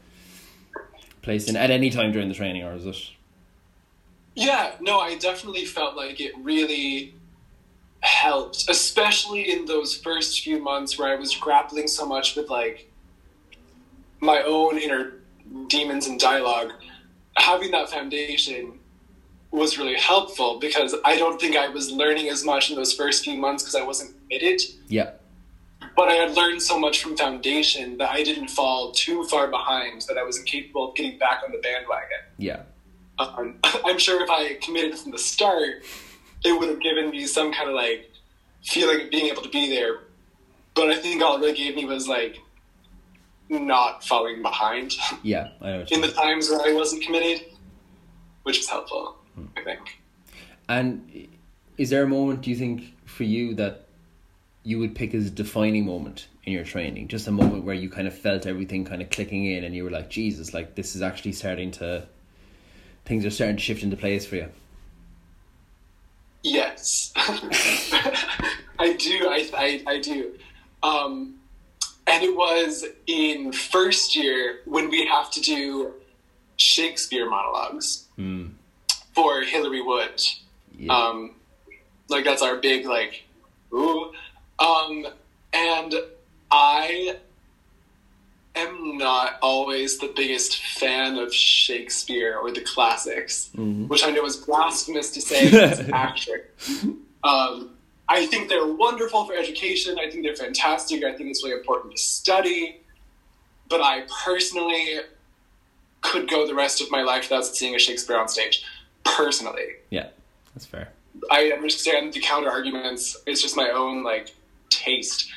[1.21, 2.97] placed in at any time during the training, or is it?
[4.35, 7.13] Yeah, no, I definitely felt like it really
[8.01, 12.89] helped, especially in those first few months where I was grappling so much with like
[14.21, 15.13] my own inner
[15.67, 16.71] demons and dialogue.
[17.37, 18.78] Having that foundation
[19.51, 23.23] was really helpful because I don't think I was learning as much in those first
[23.23, 24.61] few months because I wasn't committed.
[24.87, 25.11] Yeah,
[25.95, 30.03] But I had learned so much from foundation that I didn't fall too far behind,
[30.07, 32.19] that I was incapable of getting back on the bandwagon.
[32.37, 32.61] yeah,
[33.17, 35.83] Um, I'm sure if I committed from the start,
[36.43, 38.11] it would have given me some kind of like
[38.63, 39.99] feeling of being able to be there.
[40.75, 42.37] But I think all it really gave me was like
[43.49, 45.49] not falling behind yeah.
[45.91, 47.47] In the times where I wasn't committed,
[48.43, 49.17] which is helpful,
[49.57, 50.01] I think.
[50.67, 51.27] And
[51.77, 53.85] is there a moment do you think for you that
[54.63, 57.07] you would pick as a defining moment in your training?
[57.07, 59.83] Just a moment where you kind of felt everything kind of clicking in, and you
[59.83, 62.07] were like, Jesus, like this is actually starting to.
[63.05, 64.49] Things are starting to shift into place for you.
[66.43, 69.27] Yes, I do.
[69.27, 70.33] I, I, I do.
[70.83, 71.35] Um,
[72.05, 75.93] and it was in first year when we have to do
[76.57, 78.51] Shakespeare monologues Mm.
[79.15, 80.21] For Hillary Wood.
[80.77, 80.93] Yeah.
[80.95, 81.35] Um,
[82.07, 83.23] like that's our big like,
[83.73, 84.11] ooh.
[84.59, 85.07] Um,
[85.53, 85.93] and
[86.51, 87.17] I
[88.55, 93.87] am not always the biggest fan of Shakespeare or the classics, Mhm.
[93.87, 96.49] which I know is blasphemous to say as an actor.
[97.23, 97.71] Um,
[98.07, 99.97] I think they're wonderful for education.
[99.99, 101.03] I think they're fantastic.
[101.03, 102.77] I think it's really important to study.
[103.69, 104.99] But I personally
[106.01, 108.63] could go the rest of my life without seeing a Shakespeare on stage.
[109.03, 110.07] Personally, yeah,
[110.53, 110.89] that's fair.
[111.31, 113.17] I understand the counter arguments.
[113.25, 114.33] It's just my own like
[114.69, 115.29] taste.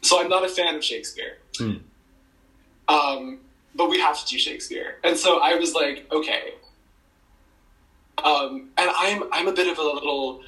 [0.00, 1.38] So I'm not a fan of Shakespeare.
[1.56, 1.74] Hmm.
[2.88, 3.38] Um,
[3.74, 6.54] but we have to do Shakespeare, and so I was like, okay.
[8.24, 10.42] Um, and I'm I'm a bit of a little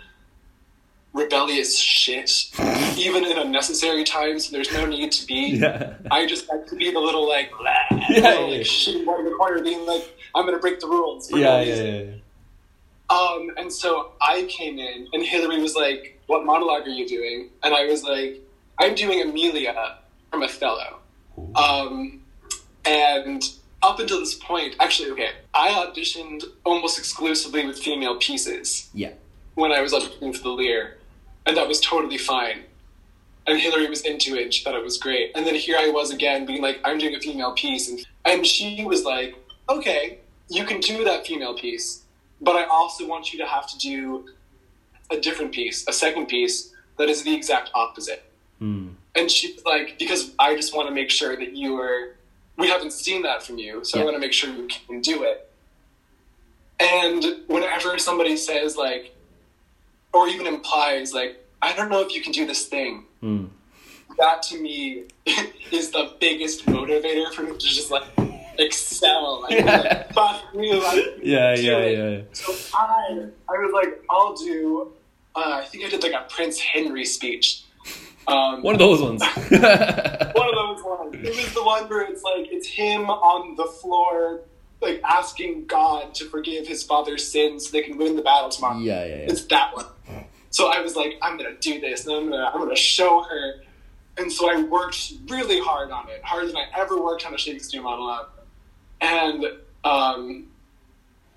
[1.13, 2.51] rebellious shit,
[2.99, 4.51] even in unnecessary times.
[4.51, 5.57] There's no need to be.
[5.59, 5.95] Yeah.
[6.11, 8.57] I just like to be the little like, Yeah, little, yeah.
[8.59, 11.31] like shit in the corner, being like, I'm gonna break the rules.
[11.31, 12.11] Yeah, yeah, yeah, yeah.
[13.15, 17.51] Um, and so I came in, and Hillary was like, "What monologue are you doing?"
[17.63, 18.41] And I was like,
[18.79, 19.99] "I'm doing Emilia
[20.31, 20.99] from Othello."
[21.55, 22.23] Um,
[22.85, 23.43] and
[23.83, 29.13] up until this point, actually, okay, I auditioned almost exclusively with female pieces Yeah.
[29.55, 30.99] when I was auditioning for the Lir,
[31.47, 32.65] and that was totally fine.
[33.47, 35.33] And Hillary was into it; she thought it was great.
[35.35, 38.47] And then here I was again, being like, "I'm doing a female piece," and and
[38.47, 39.37] she was like,
[39.69, 42.04] "Okay, you can do that female piece,
[42.41, 44.29] but I also want you to have to do
[45.11, 48.25] a different piece, a second piece that is the exact opposite."
[48.61, 48.95] Mm.
[49.15, 52.17] And she was like, "Because I just want to make sure that you are.
[52.57, 55.25] We haven't seen that from you, so I want to make sure you can do
[55.25, 55.51] it."
[56.81, 59.15] And whenever somebody says like,
[60.13, 63.49] or even implies like, "I don't know if you can do this thing," Mm.
[64.19, 65.05] that to me
[65.71, 68.05] is the biggest motivator for me to just like
[68.59, 69.43] excel.
[69.43, 69.65] Like, Yeah.
[69.81, 72.21] like, fuck me, like, Yeah, do yeah, yeah.
[72.33, 74.93] So I, I was like, I'll do.
[75.37, 77.63] Uh, I think I did like a Prince Henry speech.
[78.27, 79.23] Um, One of those ones.
[79.51, 81.15] one of those ones.
[81.15, 84.41] It was the one where it's like it's him on the floor,
[84.81, 88.79] like asking God to forgive his father's sins so they can win the battle tomorrow.
[88.79, 89.15] yeah, yeah, yeah.
[89.29, 89.87] It's that one.
[90.51, 93.63] So I was like, I'm gonna do this, and I'm gonna I'm gonna show her.
[94.17, 97.39] And so I worked really hard on it, harder than I ever worked on a
[97.39, 98.29] Shakespeare monologue.
[99.01, 99.45] And
[99.85, 100.47] um,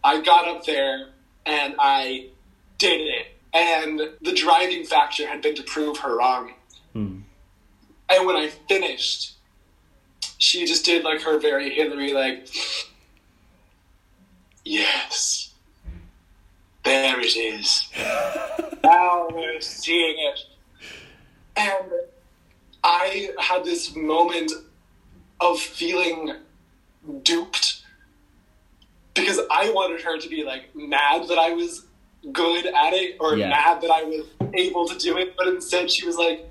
[0.04, 1.10] I got up there
[1.46, 2.28] and I
[2.78, 3.28] did it.
[3.54, 6.54] And the driving factor had been to prove her wrong.
[6.94, 7.20] Hmm.
[8.10, 9.34] And when I finished,
[10.38, 12.48] she just did like her very Hillary, like,
[14.64, 15.54] yes,
[16.84, 17.90] there it is.
[18.84, 20.40] now we're seeing it.
[21.56, 21.92] And
[22.84, 24.52] I had this moment
[25.40, 26.34] of feeling
[27.24, 27.84] duped
[29.14, 31.86] because I wanted her to be like mad that I was
[32.32, 33.50] good at it or Yeah.
[33.50, 36.48] mad that I was able to do it, but instead she was like,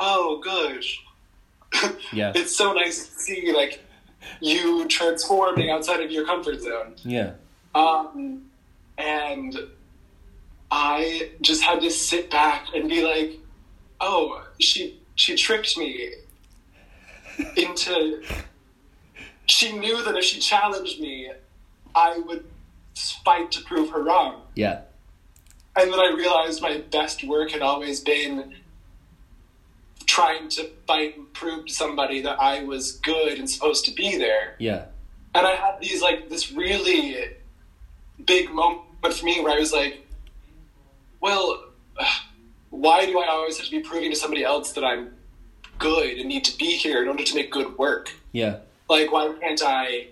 [0.00, 1.00] "Oh, gosh,
[2.12, 2.32] Yeah.
[2.34, 3.84] it's so nice to see like
[4.40, 6.94] you transforming outside of your comfort zone.
[7.04, 7.32] Yeah.
[7.74, 8.50] Um,
[8.98, 9.56] and
[10.70, 13.38] I just had to sit back and be like,
[14.00, 16.12] "Oh, she she tricked me
[17.56, 18.22] into."
[19.50, 21.30] She knew that if she challenged me,
[21.94, 22.44] I would
[23.24, 24.42] fight to prove her wrong.
[24.54, 24.82] Yeah.
[25.74, 28.54] And then I realized my best work had always been
[30.06, 34.16] trying to fight and prove to somebody that I was good and supposed to be
[34.18, 34.86] there Yeah.
[35.36, 37.16] and I had these like this really
[38.24, 38.82] big moment
[39.14, 40.04] for me where I was like,
[41.20, 41.64] well,
[42.70, 45.12] why do I always have to be proving to somebody else that I'm
[45.78, 48.10] good and need to be here in order to make good work?
[48.32, 48.56] Yeah.
[48.90, 50.08] Like, why can't I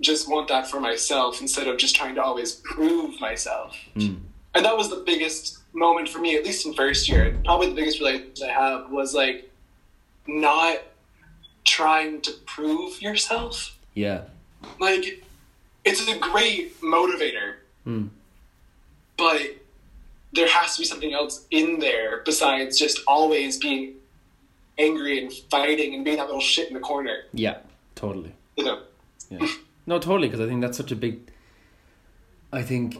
[0.00, 3.76] just want that for myself instead of just trying to always prove myself?
[3.94, 4.20] Mm.
[4.54, 7.38] And that was the biggest moment for me, at least in first year.
[7.44, 9.50] Probably the biggest realization I have was like
[10.26, 10.78] not
[11.64, 13.76] trying to prove yourself.
[13.92, 14.22] Yeah.
[14.80, 15.22] Like,
[15.84, 18.08] it's a great motivator, Mm.
[19.18, 19.42] but
[20.32, 23.94] there has to be something else in there besides just always being
[24.78, 27.24] angry and fighting and being that little shit in the corner.
[27.32, 27.58] Yeah.
[27.94, 28.32] Totally.
[28.56, 28.80] You know?
[29.30, 29.46] Yeah.
[29.86, 31.20] No, totally, because I think that's such a big.
[32.52, 32.96] I think.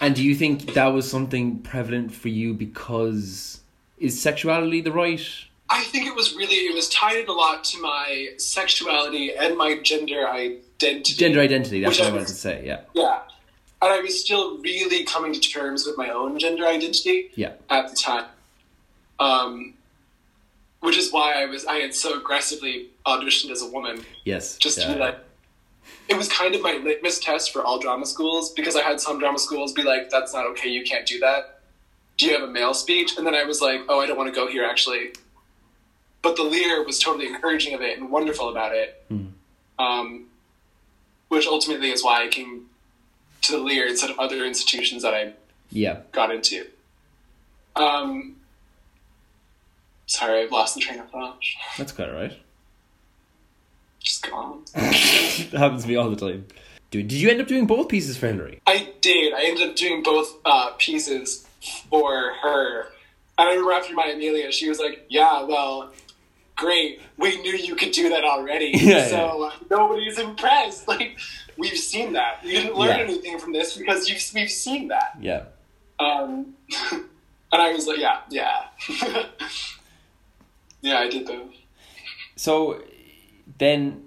[0.00, 3.60] And do you think that was something prevalent for you because
[3.98, 5.20] is sexuality the right?
[5.68, 9.56] I think it was really it was tied in a lot to my sexuality and
[9.56, 11.14] my gender identity.
[11.14, 11.80] Gender identity.
[11.80, 12.62] That's what I I- wanted to say.
[12.66, 12.80] Yeah.
[12.94, 13.20] Yeah.
[13.82, 17.52] And I was still really coming to terms with my own gender identity Yeah.
[17.70, 18.26] at the time.
[19.18, 19.74] Um,
[20.80, 24.04] which is why I was I had so aggressively auditioned as a woman.
[24.24, 24.56] Yes.
[24.56, 24.88] Just yeah.
[24.88, 25.18] to be like
[26.08, 29.18] it was kind of my litmus test for all drama schools because I had some
[29.18, 31.60] drama schools be like, That's not okay, you can't do that.
[32.18, 33.16] Do you have a male speech?
[33.16, 35.12] And then I was like, Oh, I don't want to go here actually.
[36.22, 39.02] But the Lir was totally encouraging of it and wonderful about it.
[39.10, 39.30] Mm.
[39.78, 40.26] Um,
[41.28, 42.66] which ultimately is why I came
[43.42, 45.32] to the Lir instead of other institutions that I
[45.70, 46.00] Yeah.
[46.12, 46.66] got into.
[47.76, 48.36] Um,
[50.10, 51.38] sorry, I've lost the train of thought.
[51.78, 52.36] That's quite alright.
[54.00, 54.64] Just gone.
[54.74, 56.46] it happens to me all the time.
[56.90, 58.60] Dude, did you end up doing both pieces for Hillary?
[58.66, 59.32] I did.
[59.32, 61.46] I ended up doing both uh, pieces
[61.88, 62.80] for her.
[63.38, 65.92] And I remember after my Emilia, she was like, "Yeah, well,
[66.56, 67.00] great.
[67.16, 68.72] We knew you could do that already.
[68.74, 70.88] Yeah, so uh, nobody's impressed.
[70.88, 71.18] Like
[71.56, 72.40] we've seen that.
[72.42, 73.04] You didn't learn Yeah.
[73.04, 75.44] anything from this because you've, we've seen that." Yeah.
[76.00, 76.54] Um,
[76.90, 78.64] and I was like, "Yeah, yeah,
[80.82, 81.54] yeah." I did both.
[82.36, 82.82] So
[83.58, 84.04] then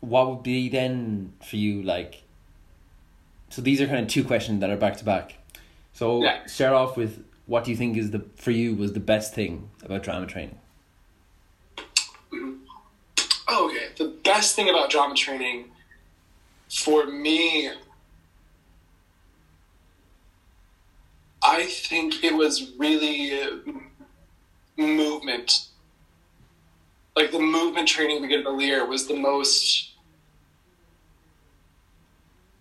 [0.00, 2.22] what would be then for you like
[3.50, 5.34] so these are kind of two questions that are back to back.
[5.92, 6.46] So Yeah.
[6.46, 9.68] start off with what do you think is the for you was the best thing
[9.84, 10.58] about drama training?
[13.48, 13.88] Oh, okay.
[13.98, 15.70] The best thing about drama training
[16.70, 17.70] for me,
[21.42, 23.32] I think it was really
[24.76, 25.68] movement.
[27.14, 29.90] Like the movement training we the Lir was the most.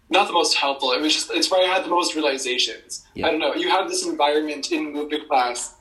[0.09, 0.91] Not the most helpful.
[0.91, 3.05] It was just, it's where I had the most realizations.
[3.13, 3.27] Yeah.
[3.27, 3.53] I don't know.
[3.55, 5.75] You have this environment in movement class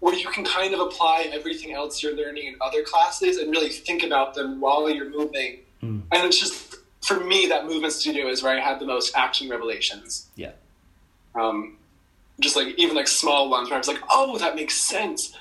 [0.00, 3.70] where you can kind of apply everything else you're learning in other classes and really
[3.70, 5.60] think about them while you're moving.
[5.82, 6.02] Mm.
[6.12, 9.48] And it's just for me that movement studio is where I had the most action
[9.48, 10.28] revelations.
[10.36, 10.52] Yeah.
[11.34, 11.78] Um,
[12.40, 15.36] just like even like small ones where I was like, oh, that makes sense.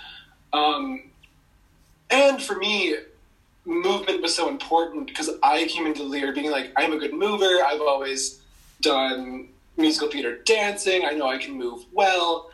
[0.53, 1.09] Um,
[2.09, 2.95] and for me,
[3.65, 7.63] movement was so important because I came into Lir being like, I'm a good mover.
[7.65, 8.39] I've always
[8.81, 11.05] done musical theater dancing.
[11.05, 12.51] I know I can move well.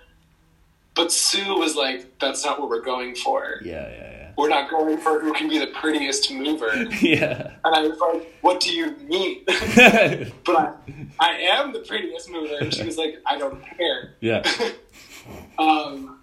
[0.96, 3.60] But Sue was like, that's not what we're going for.
[3.64, 6.74] Yeah, yeah, yeah, We're not going for who can be the prettiest mover.
[7.02, 7.52] yeah.
[7.64, 9.44] And I was like, what do you mean?
[10.46, 10.82] But
[11.20, 12.56] I, I am the prettiest mover.
[12.60, 14.16] And she was like, I don't care.
[14.20, 14.42] yeah.
[15.60, 16.20] Um,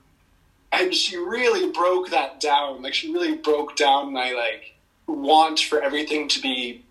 [0.73, 2.83] and she really broke that down.
[2.83, 4.75] Like, she really broke down my, like,
[5.07, 6.85] want for everything to be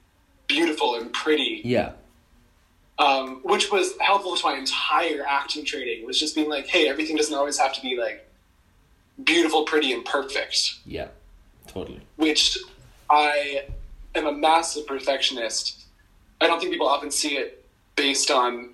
[0.47, 1.91] beautiful and pretty, Yeah.
[2.99, 6.05] um, which was helpful to my entire acting training.
[6.05, 8.23] Was just being like, hey, everything doesn't always have to be like
[9.23, 10.75] beautiful, pretty, and perfect.
[10.85, 11.09] Yeah.
[11.67, 12.01] Totally.
[12.15, 12.58] Which
[13.10, 13.65] I
[14.15, 15.86] am a massive perfectionist.
[16.41, 18.73] I don't think people often see it based on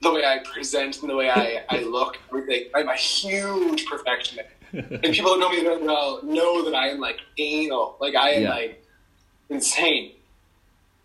[0.00, 2.18] the way I present and the way I, I look.
[2.28, 2.68] Everything.
[2.74, 6.98] I'm a huge perfectionist, and people who know me very well know that I am
[7.00, 7.96] like anal.
[8.00, 8.50] Like I am Yeah.
[8.50, 8.84] like
[9.50, 10.12] insane.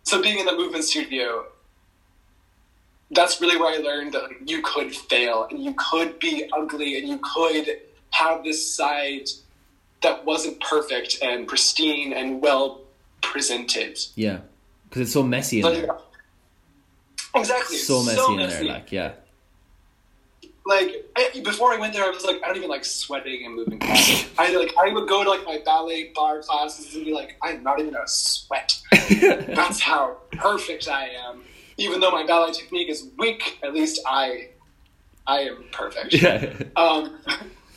[0.03, 1.45] So being in the movement studio,
[3.11, 6.97] that's really where I learned that like, you could fail and you could be ugly
[6.97, 7.79] and you could
[8.11, 9.27] have this side
[10.01, 12.81] that wasn't perfect and pristine and well
[13.21, 13.99] presented.
[14.15, 14.39] Yeah.
[14.89, 15.97] Because it's so messy in Like, there.
[17.35, 18.55] exactly, So messy in messy.
[18.55, 18.73] there.
[18.73, 19.11] Like, yeah.
[20.65, 23.55] like I, before I went there, I was like, I don't even like sweating and
[23.55, 23.79] moving.
[23.81, 27.63] I like I would go to like my ballet bar classes and be like, I'm
[27.63, 28.79] not even gonna sweat.
[29.09, 31.41] That's how perfect I am.
[31.77, 34.49] Even though my ballet technique is weak, at least I,
[35.27, 36.13] I am perfect.
[36.15, 36.53] yeah.
[36.75, 37.19] Um,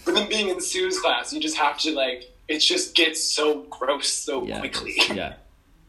[0.04, 3.62] but then being in Sue's class, you just have to like, it just gets so
[3.70, 4.58] gross so Yeah.
[4.60, 4.94] quickly.
[5.14, 5.34] Yeah.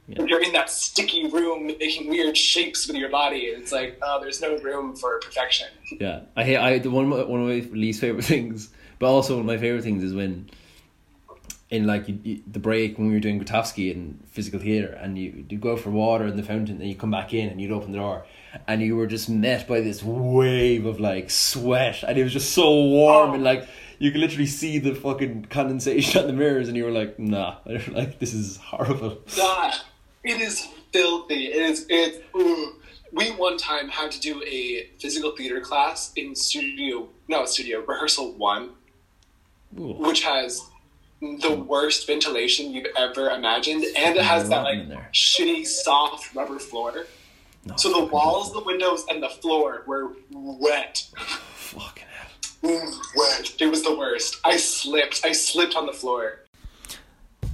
[0.08, 4.19] You're in that sticky room making weird shapes with your body, and it's like, oh,
[4.21, 5.67] there's no room for perfection.
[6.00, 6.58] Yeah, I hate.
[6.58, 8.69] I the one of my, one of my least favorite things,
[9.00, 10.50] but also one of my favorite things is when,
[11.69, 15.17] in like you, you, the break when we were doing Grotowski in physical theater, and
[15.17, 17.71] you you go for water in the fountain, and you come back in, and you'd
[17.71, 18.26] open the door,
[18.67, 22.52] and you were just met by this wave of like sweat, and it was just
[22.54, 23.34] so warm, oh.
[23.36, 23.65] and like
[24.02, 27.58] you could literally see the fucking condensation on the mirrors, and you were like, nah,
[27.66, 29.20] like this is horrible.
[29.38, 29.74] God,
[30.24, 31.46] it is filthy.
[31.48, 31.86] It is.
[31.90, 32.26] It.
[32.36, 32.74] Ooh.
[33.14, 38.32] We one time had to do a physical theater class in studio, no studio rehearsal
[38.34, 38.70] one,
[39.78, 39.94] Ooh.
[40.00, 40.62] which has
[41.20, 47.06] the worst ventilation you've ever imagined, and it has that like shitty soft rubber floor.
[47.66, 51.06] No, So the fucking- walls, the windows, and the floor were wet.
[51.54, 52.04] fucking.
[52.04, 52.11] Wet.
[52.63, 54.39] It was the worst.
[54.43, 55.21] I slipped.
[55.24, 56.39] I slipped on the floor.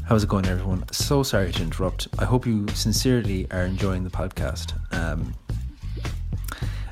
[0.06, 0.86] How's it going, everyone?
[0.92, 2.08] So sorry to interrupt.
[2.18, 4.74] I hope you sincerely are enjoying the podcast.
[4.94, 5.34] Um,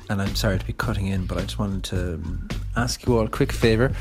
[0.08, 2.22] and I'm sorry to be cutting in, but I just wanted to
[2.76, 3.92] ask you all a quick favor.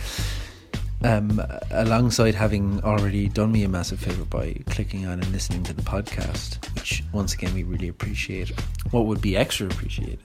[1.04, 5.74] Um, alongside having already done me a massive favor by clicking on and listening to
[5.74, 8.50] the podcast, which once again we really appreciate.
[8.92, 10.20] What would be extra appreciated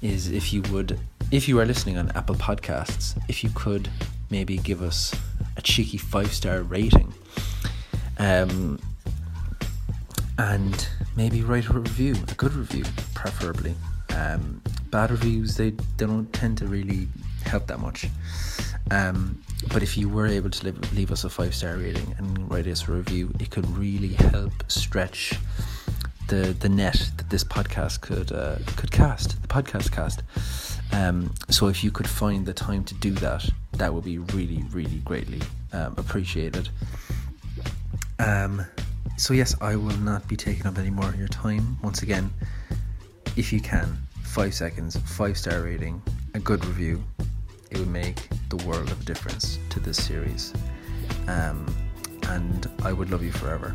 [0.00, 0.98] is if you would,
[1.30, 3.88] if you are listening on Apple Podcasts, if you could
[4.30, 5.14] maybe give us
[5.56, 7.12] a cheeky five star rating
[8.18, 8.78] um,
[10.38, 12.84] and maybe write a review, a good review,
[13.14, 13.74] preferably.
[14.14, 14.60] Um,
[14.90, 17.08] bad reviews they, they don't tend to really
[17.44, 18.06] help that much.
[18.90, 22.50] Um, but if you were able to leave, leave us a five star rating and
[22.50, 25.34] write us a review, it could really help stretch
[26.28, 30.22] the the net that this podcast could uh, could cast, the podcast cast.
[30.92, 34.64] Um, so if you could find the time to do that, that would be really,
[34.70, 35.40] really greatly
[35.72, 36.68] um, appreciated.
[38.18, 38.64] Um,
[39.16, 41.78] so yes, I will not be taking up any more of your time.
[41.82, 42.30] Once again,
[43.36, 46.02] if you can, five seconds, five star rating,
[46.34, 47.02] a good review,
[47.70, 50.52] it would make the world of difference to this series.
[51.28, 51.66] Um,
[52.28, 53.74] and I would love you forever.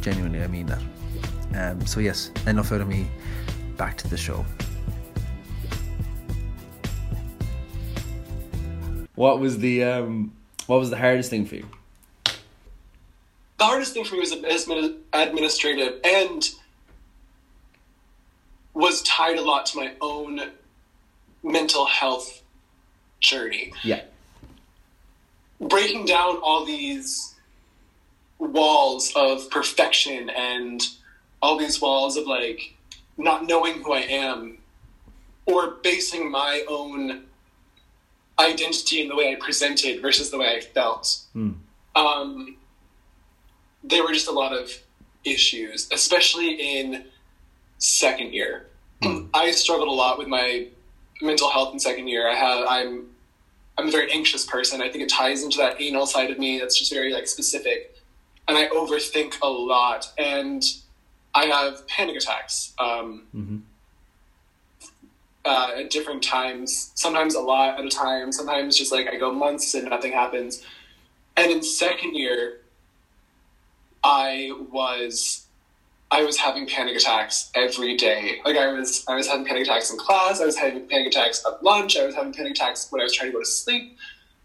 [0.00, 0.82] Genuinely, I mean that.
[1.54, 3.08] Um, so yes, enough out of me.
[3.76, 4.44] Back to the show.
[9.18, 10.32] What was the um?
[10.68, 11.68] What was the hardest thing for you?
[12.24, 14.30] The hardest thing for me was
[15.12, 16.48] administrative and
[18.74, 20.40] was tied a lot to my own
[21.42, 22.42] mental health
[23.18, 23.72] journey.
[23.82, 24.02] Yeah.
[25.60, 27.34] breaking down all these
[28.38, 30.86] walls of perfection and
[31.42, 32.76] all these walls of like
[33.16, 34.58] not knowing who I am
[35.44, 37.24] or basing my own
[38.38, 41.20] identity in the way I presented versus the way I felt.
[41.32, 41.52] Hmm.
[41.96, 42.56] Um,
[43.82, 44.70] there were just a lot of
[45.24, 47.04] issues, especially in
[47.78, 48.66] second year.
[49.32, 50.66] I struggled a lot with my
[51.22, 52.28] mental health in second year.
[52.28, 53.06] I have I'm
[53.76, 54.82] I'm a very anxious person.
[54.82, 57.94] I think it ties into that anal side of me that's just very like specific,
[58.48, 60.64] and I overthink a lot, and
[61.32, 63.60] I have panic attacks um, Mhm.
[65.48, 66.92] Uh, at different times.
[66.94, 68.30] Sometimes a lot at a time.
[68.32, 70.62] Sometimes just like I go months and nothing happens.
[71.36, 72.60] And in second year,
[74.04, 75.46] I was
[76.10, 78.40] I was having panic attacks every day.
[78.44, 80.40] Like I was I was having panic attacks in class.
[80.40, 81.96] I was having panic attacks at lunch.
[81.96, 83.96] I was having panic attacks when I was trying to go to sleep.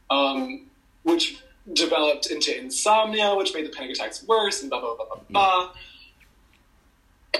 [0.10, 0.68] Um,
[1.04, 1.38] which
[1.74, 5.72] developed into insomnia, which made the panic attacks worse, and blah blah blah blah blah.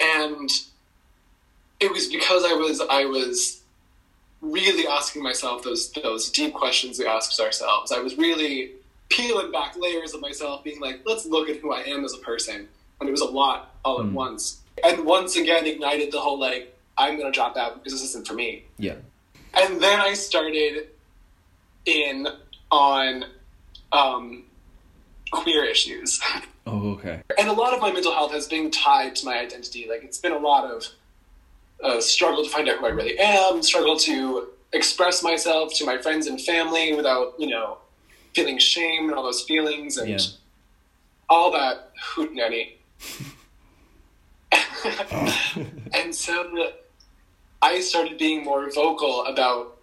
[0.02, 0.50] And
[1.84, 3.62] it was because I was I was
[4.42, 7.92] really asking myself those those deep questions we ask ourselves.
[7.92, 8.72] I was really
[9.10, 12.18] peeling back layers of myself, being like, let's look at who I am as a
[12.20, 12.68] person.
[13.00, 14.14] And it was a lot all at Mm.
[14.14, 14.62] once.
[14.84, 18.34] And once again ignited the whole like, I'm gonna drop out because this isn't for
[18.34, 18.64] me.
[18.78, 18.96] Yeah.
[19.54, 20.88] And then I started
[21.86, 22.28] in
[22.72, 23.26] on
[23.92, 24.44] um,
[25.32, 26.20] queer issues.
[26.66, 27.22] Oh, okay.
[27.38, 29.86] and a lot of my mental health has been tied to my identity.
[29.90, 30.88] Like it's been a lot of
[31.84, 35.98] uh, struggle to find out who I really am, struggle to express myself to my
[35.98, 37.78] friends and family without, you know,
[38.34, 40.18] feeling shame and all those feelings and Yeah.
[41.30, 42.74] all that hootenanny.
[45.94, 46.72] and so
[47.62, 49.78] I started being more vocal about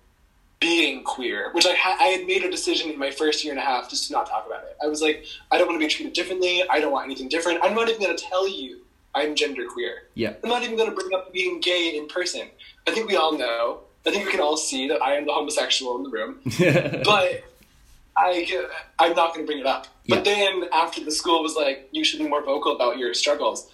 [0.61, 3.59] being queer, which I, ha- I had made a decision in my first year and
[3.61, 4.77] a half just to not talk about it.
[4.83, 6.63] I was like, I don't want to be treated differently.
[6.69, 7.61] I don't want anything different.
[7.63, 8.81] I'm not even going to tell you
[9.15, 9.95] I'm genderqueer.
[10.15, 10.35] Yeah.
[10.43, 12.49] I'm not even going to bring up being gay in person.
[12.87, 13.81] I think we all know.
[14.07, 16.41] I think we can all see that I am the homosexual in the room.
[17.05, 17.45] But
[18.17, 18.67] I,
[18.99, 19.87] I'm not going to bring it up.
[20.09, 23.71] But then after the school was like, you should be more vocal about your struggles,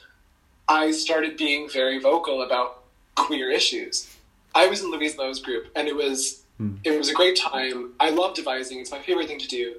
[0.69, 2.83] I started being very vocal about
[3.15, 4.13] queer issues.
[4.55, 6.43] I was in Louise Lowe's group, and it was
[6.85, 7.93] it was a great time.
[8.01, 9.75] I love devising; it's my favorite thing to do.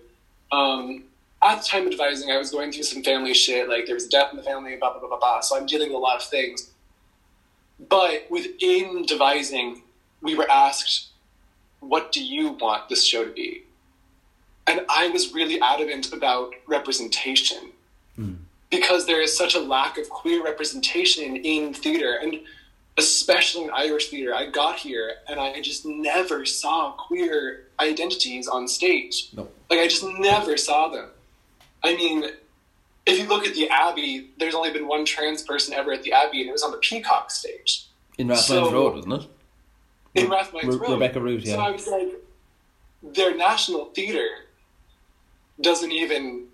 [0.51, 1.03] Um,
[1.41, 3.69] at the time of devising, I was going through some family shit.
[3.69, 5.41] Like there was a death in the family, blah blah blah blah blah.
[5.41, 6.71] So I'm dealing with a lot of things.
[7.89, 9.83] But within devising,
[10.21, 11.09] we were asked,
[11.79, 13.63] "What do you want this show to be?"
[14.65, 17.71] And I was really adamant about representation
[18.15, 18.33] hmm.
[18.69, 22.39] because there is such a lack of queer representation in theater and
[22.97, 24.33] especially in Irish theater.
[24.33, 29.29] I got here and I just never saw queer identities on stage.
[29.33, 29.47] No.
[29.69, 31.11] Like I just never saw them.
[31.83, 32.25] I mean,
[33.05, 36.13] if you look at the Abbey, there's only been one trans person ever at the
[36.13, 37.85] Abbey, and it was on the Peacock stage
[38.17, 39.29] In Rathmines So- Road, wasn't it?
[40.15, 40.91] in Rathmines Re- Road.
[40.93, 41.55] Rebecca Root, yeah.
[41.55, 41.61] So.
[41.61, 42.07] I was like,
[43.03, 44.27] their national theater
[45.61, 46.47] doesn't even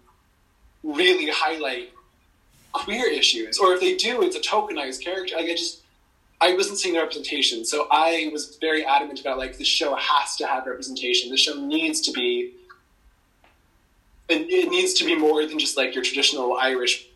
[0.84, 1.92] really highlight
[2.74, 5.36] queer issues, or if they do, it's a tokenized character.
[5.38, 5.82] Like I just,
[6.42, 10.36] I wasn't seeing the representation, so I was very adamant about like the show has
[10.38, 11.30] to have representation.
[11.30, 12.52] The show needs to be.
[14.30, 17.08] It, it needs to be more than just like your traditional Irish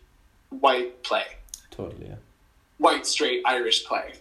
[0.50, 1.24] white play
[1.70, 2.16] Totally, yeah.
[2.78, 4.14] white straight Irish play.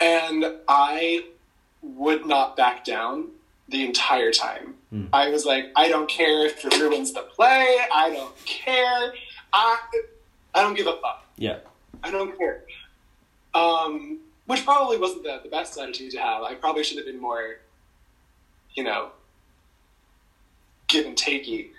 [0.00, 1.26] And I
[1.82, 3.28] would not back down
[3.68, 4.74] the entire time.
[5.14, 7.78] I was like, I don't care if it ruins the play.
[7.94, 9.14] I don't care.
[9.54, 9.78] I
[10.54, 11.24] I don't give a fuck.
[11.38, 11.60] Yeah.
[12.04, 12.64] I don't care.
[13.54, 16.42] Um, which probably wasn't the, the best attitude to have.
[16.42, 17.56] I probably should have been more,
[18.74, 19.12] you know,
[20.92, 21.70] give and takey.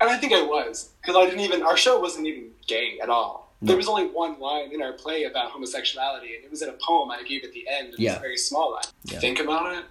[0.00, 1.62] And I think I was because I didn't even.
[1.62, 3.46] Our show wasn't even gay at all.
[3.62, 6.74] There was only one line in our play about homosexuality, and it was in a
[6.74, 7.94] poem I gave at the end.
[7.94, 8.10] It Yeah.
[8.10, 8.82] was a very small line.
[9.04, 9.18] Yeah.
[9.18, 9.84] Think about it.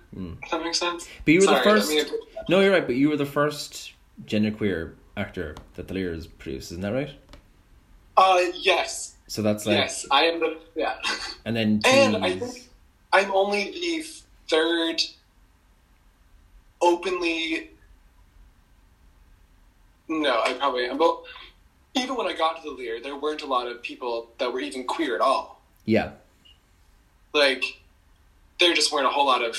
[0.44, 1.08] If that makes sense.
[1.26, 1.90] But you were Sorry, the I first.
[1.90, 2.06] mean,
[2.48, 2.86] No, you're right.
[2.86, 3.94] But you were the first
[4.26, 6.72] genderqueer actor that the Lir's produced.
[6.74, 7.10] Isn't that right?
[8.18, 10.96] uh, yes, So that's like, yes, I am the yeah.
[11.46, 12.70] and then And I think
[13.12, 14.06] I'm only the
[14.48, 15.02] third
[16.82, 17.72] openly.
[20.08, 20.98] No, I probably am.
[20.98, 21.22] But
[21.96, 24.60] even when I got to the Lir, there weren't a lot of people that were
[24.60, 25.62] even queer at all.
[25.86, 26.12] yeah,
[27.34, 27.64] Like,
[28.60, 29.58] there just weren't a whole lot of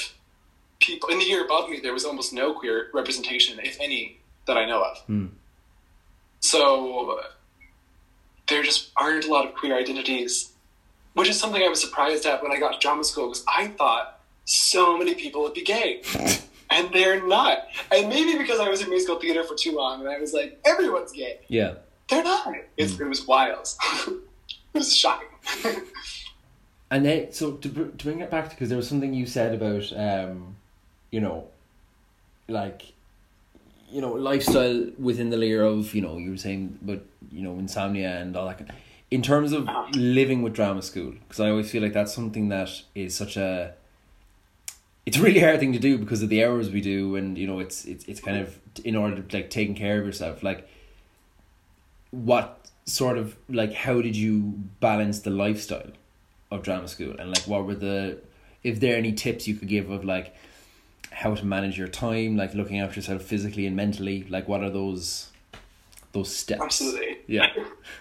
[0.81, 1.09] people.
[1.11, 4.67] In the year above me, there was almost no queer representation, if any, that I
[4.67, 4.99] know of.
[5.01, 5.27] Hmm.
[6.41, 7.21] So,
[8.49, 10.53] there just aren't a lot of queer identities,
[11.15, 13.69] which is something I was surprised at when I got to drama school because I
[13.69, 16.03] thought so many people would be gay.
[16.71, 17.59] and they're not.
[17.93, 20.61] And maybe because I was in musical theater for too long and I was like,
[20.65, 21.41] everyone's gay.
[21.49, 21.75] yeah.
[22.09, 22.55] They're not.
[22.77, 23.67] It's, It was wild.
[24.07, 24.15] it
[24.75, 25.29] was shocking.
[26.89, 29.55] And then, so to, br- to bring it back, because there was something you said
[29.55, 30.55] about, um,
[31.11, 31.49] you know,
[32.49, 32.93] like,
[33.91, 37.59] you know, lifestyle within the Lir of, you know, you were saying but you know,
[37.59, 38.59] insomnia and all that.
[38.59, 38.73] kind-
[39.11, 42.71] In terms of living with drama school, because I always feel like that's something that
[42.95, 43.75] is such a,
[45.07, 47.47] it's a really hard thing to do because of the hours we do, and you
[47.47, 50.69] know, it's it's it's kind of in order to like taking care of yourself, like.
[52.13, 55.91] What sort of like how did you balance the lifestyle
[56.51, 57.15] of drama school?
[57.19, 58.21] And like what were the
[58.63, 60.35] if there are any tips you could give of like
[61.11, 64.25] how to manage your time like looking after yourself physically and mentally?
[64.31, 65.31] Like what are those
[66.13, 66.63] those steps?
[66.63, 67.19] Absolutely.
[67.27, 67.49] yeah.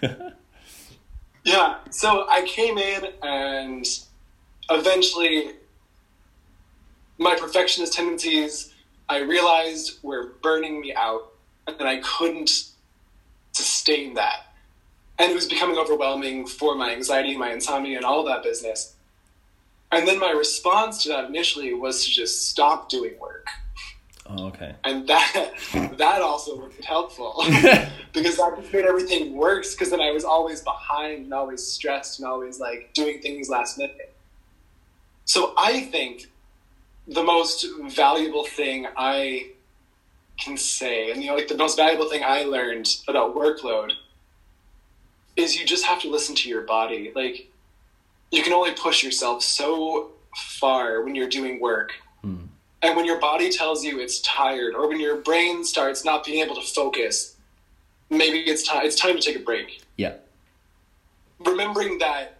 [1.46, 3.86] Yeah, so I came in and
[4.68, 5.52] eventually
[7.18, 8.72] my perfectionist tendencies
[9.08, 11.32] I realized were burning me out,
[11.66, 12.50] and I couldn't
[13.52, 14.46] sustain that.
[15.18, 18.94] And it was becoming overwhelming for my anxiety, my insomnia, and all that business.
[19.92, 23.46] And then my response to that initially was to just stop doing work.
[24.28, 24.74] Oh, okay.
[24.82, 25.52] And that
[25.98, 27.34] that also wasn't helpful
[28.12, 29.74] because that just made everything worse.
[29.74, 33.78] Because then I was always behind and always stressed and always like doing things last
[33.78, 34.12] minute.
[35.24, 36.26] So I think
[37.06, 39.50] the most valuable thing I
[40.38, 43.92] can say, and you know, like the most valuable thing I learned about workload
[45.36, 47.12] is you just have to listen to your body.
[47.14, 47.50] Like
[48.30, 51.92] you can only push yourself so far when you're doing work.
[52.22, 52.46] Hmm.
[52.82, 56.44] And when your body tells you it's tired, or when your brain starts not being
[56.44, 57.36] able to focus,
[58.10, 58.84] maybe it's time.
[58.84, 59.82] It's time to take a break.
[59.96, 60.14] Yeah.
[61.38, 62.35] Remembering that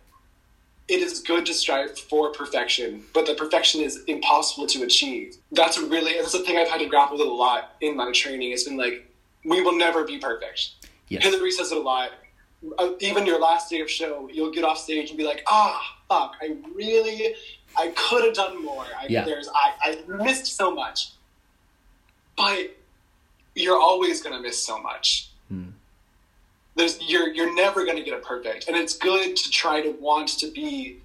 [0.89, 5.37] it is good to strive for perfection, but the perfection is impossible to achieve.
[5.53, 8.53] That's really that's a thing I've had to grapple with a lot in my training.
[8.53, 9.11] It's been like
[9.45, 10.73] we will never be perfect.
[11.09, 11.23] Yes.
[11.23, 12.11] Hillary says it a lot.
[12.79, 15.81] Uh, even your last day of show, you'll get off stage and be like, ah,
[16.09, 17.35] fuck, I really,
[17.77, 18.85] I could have done more.
[18.99, 19.25] I, Yeah.
[19.25, 19.73] There's, I,
[20.09, 21.13] I missed so much.
[22.37, 22.77] But
[23.55, 25.31] you're always going to miss so much.
[25.49, 25.69] Hmm.
[26.77, 28.69] There's, you're, you're never going to get it perfect.
[28.69, 31.01] And it's good to try to want to be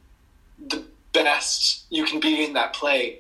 [0.68, 3.20] the best you can be in that play.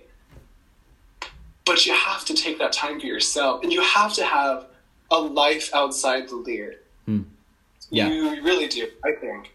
[1.66, 3.64] But you have to take that time for yourself.
[3.64, 4.66] And you have to have
[5.10, 6.76] a life outside the Lir.
[7.06, 7.22] Hmm.
[7.89, 8.10] Yeah.
[8.10, 9.54] You really do, I think.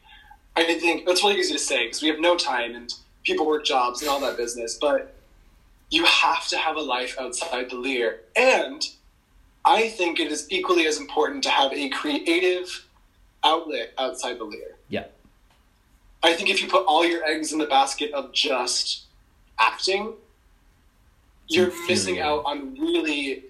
[0.57, 2.93] I think that's really easy to say because we have no time and
[3.25, 5.15] people work jobs and all that business, but
[5.91, 8.21] you have to have a life outside the Lir.
[8.37, 8.87] And
[9.65, 12.86] I think it is equally as important to have a creative
[13.47, 14.77] outlet outside the Lir.
[14.89, 15.07] Yeah.
[16.23, 19.05] I think if you put all your eggs in the basket of just
[19.59, 20.15] acting,
[21.49, 23.45] you're missing out on really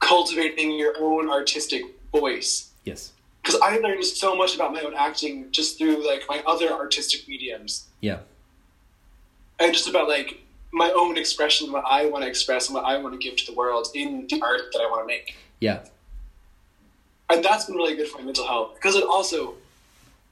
[0.00, 1.82] cultivating your own artistic
[2.12, 3.12] voice Yes.
[3.42, 7.26] because I learned so much about my own acting just through like my other artistic
[7.26, 8.20] mediums Yeah.
[9.58, 10.40] and just about like
[10.70, 13.46] my own expression, what I want to express and what I want to give to
[13.46, 15.34] the world in the art that I want to make.
[15.60, 15.80] Yeah.
[17.30, 19.54] And that's been really good for my mental health because it also,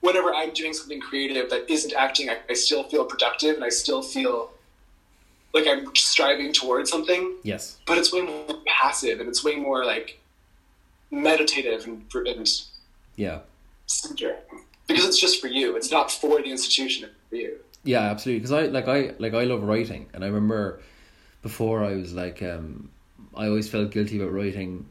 [0.00, 3.68] whenever I'm doing something creative that isn't acting, I, I still feel productive and I
[3.68, 4.50] still feel
[5.52, 7.78] like I'm striving towards something, Yes.
[7.86, 10.18] but it's way more passive and it's way more like
[11.10, 12.48] meditative and, and
[13.16, 13.40] Yeah.
[13.86, 14.36] center
[14.86, 15.76] because it's just for you.
[15.76, 17.04] It's not for the institution.
[17.04, 17.58] It's for you.
[17.84, 18.40] Yeah, absolutely.
[18.40, 20.80] Because I like I like I love writing, and I remember
[21.42, 22.90] before I was like um,
[23.34, 24.86] I always felt guilty about writing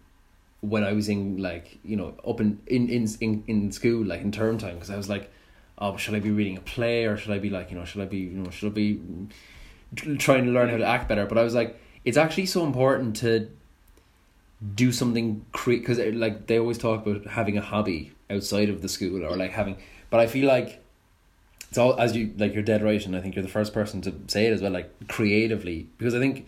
[0.70, 4.32] when I was in like you know up in in in in, school like in
[4.32, 5.32] term time because I was like,
[5.78, 8.02] oh, should I be reading a play or should I be like you know should
[8.02, 9.00] I be you know should I be
[10.18, 11.26] trying to learn how to act better?
[11.26, 13.50] But I was like, it's actually so important to
[14.76, 18.82] do something create because eh, like they always talk about having a hobby outside of
[18.82, 19.78] the school or like having,
[20.10, 20.82] but I feel like
[21.76, 24.02] it's all as you like you're dead right and i think you're the first person
[24.02, 26.48] to say it as well like creatively because i think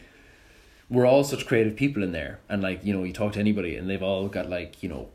[0.89, 2.39] we're all such creative people in there.
[2.49, 5.09] And like you know you talk to anybody and they've all got like you know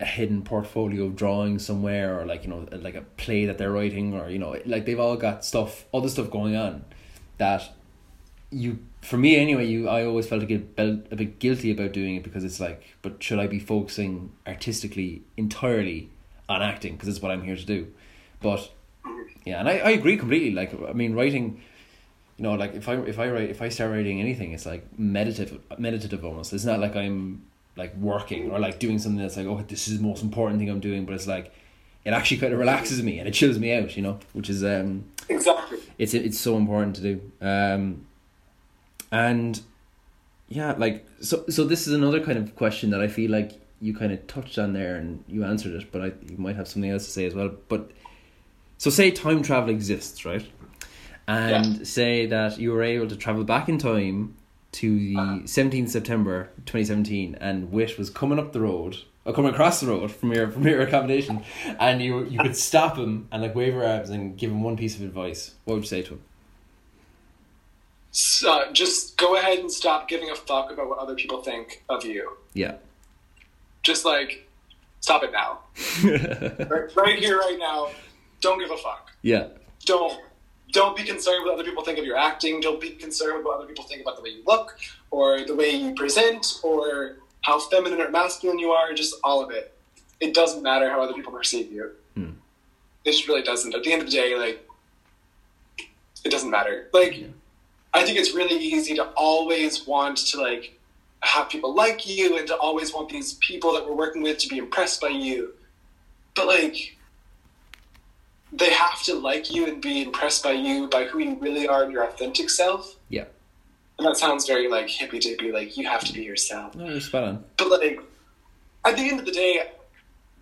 [0.00, 3.70] a hidden portfolio of drawing somewhere or like you know like a play that they're
[3.70, 6.84] writing or you know like they've all got stuff all this stuff going on
[7.38, 7.72] that
[8.50, 12.16] you for me anyway you i always felt a bit, a bit guilty about doing
[12.16, 16.10] it because it's like but should i be focusing artistically entirely
[16.48, 16.92] on acting?
[16.92, 17.92] Because it's what i'm here to do.
[18.40, 18.70] But
[19.44, 20.52] yeah, and I, I agree completely.
[20.52, 21.60] Like I mean, writing,
[22.36, 24.98] you know, like if I if I write if I start writing anything, it's like
[24.98, 26.52] meditative meditative almost.
[26.52, 27.42] It's not like I'm
[27.76, 30.68] like working or like doing something that's like oh this is the most important thing
[30.70, 31.52] I'm doing, but it's like
[32.04, 34.64] it actually kind of relaxes me and it chills me out, you know, which is
[34.64, 35.78] um Exactly.
[35.98, 37.32] it's it's so important to do.
[37.40, 38.06] Um,
[39.10, 39.60] and
[40.48, 43.94] yeah, like so so this is another kind of question that I feel like you
[43.94, 46.90] kind of touched on there and you answered it, but I you might have something
[46.90, 47.52] else to say as well.
[47.68, 47.90] But
[48.78, 50.46] so say time travel exists, right?
[51.26, 51.84] And Yeah.
[51.84, 54.36] say that you were able to travel back in time
[54.72, 55.38] to the uh-huh.
[55.46, 59.86] seventeenth September twenty seventeen, and Witt was coming up the road, or coming across the
[59.86, 61.42] road from your from your accommodation,
[61.78, 64.76] and you you could stop him and like wave your arms and give him one
[64.76, 65.52] piece of advice.
[65.64, 66.20] What would you say to him?
[68.16, 72.04] So, just go ahead and stop giving a fuck about what other people think of
[72.04, 72.36] you.
[72.52, 72.76] Yeah.
[73.82, 74.48] Just like,
[75.00, 75.58] stop it now.
[76.70, 77.90] right, right here, right now.
[78.40, 79.10] Don't give a fuck.
[79.22, 79.48] yeah.
[79.84, 80.18] Don't.
[80.74, 82.60] Don't be concerned with what other people think of your acting.
[82.60, 84.76] Don't be concerned with what other people think about the way you look,
[85.12, 88.92] or the way you present, or how feminine or masculine you are.
[88.92, 89.72] Just all of it.
[90.20, 91.92] It doesn't matter how other people perceive you.
[92.14, 92.32] Hmm.
[93.04, 93.72] It just really doesn't.
[93.72, 94.68] At the end of the day, like,
[96.24, 96.90] it doesn't matter.
[96.92, 97.28] Like, Yeah.
[97.96, 100.76] I think it's really easy to always want to like
[101.20, 104.48] have people like you and to always want these people that we're working with to
[104.48, 105.52] be impressed by you.
[106.34, 106.93] But like
[108.54, 111.82] they have to like you and be impressed by you by who you really are
[111.82, 112.96] and your authentic self.
[113.08, 113.24] Yeah.
[113.98, 116.74] And that sounds very like hippy dippy, like you have to be yourself.
[116.74, 117.44] No, you're spot on.
[117.56, 118.00] But like
[118.84, 119.70] at the end of the day,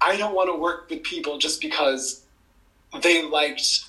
[0.01, 2.25] I don't want to work with people just because
[3.03, 3.85] they liked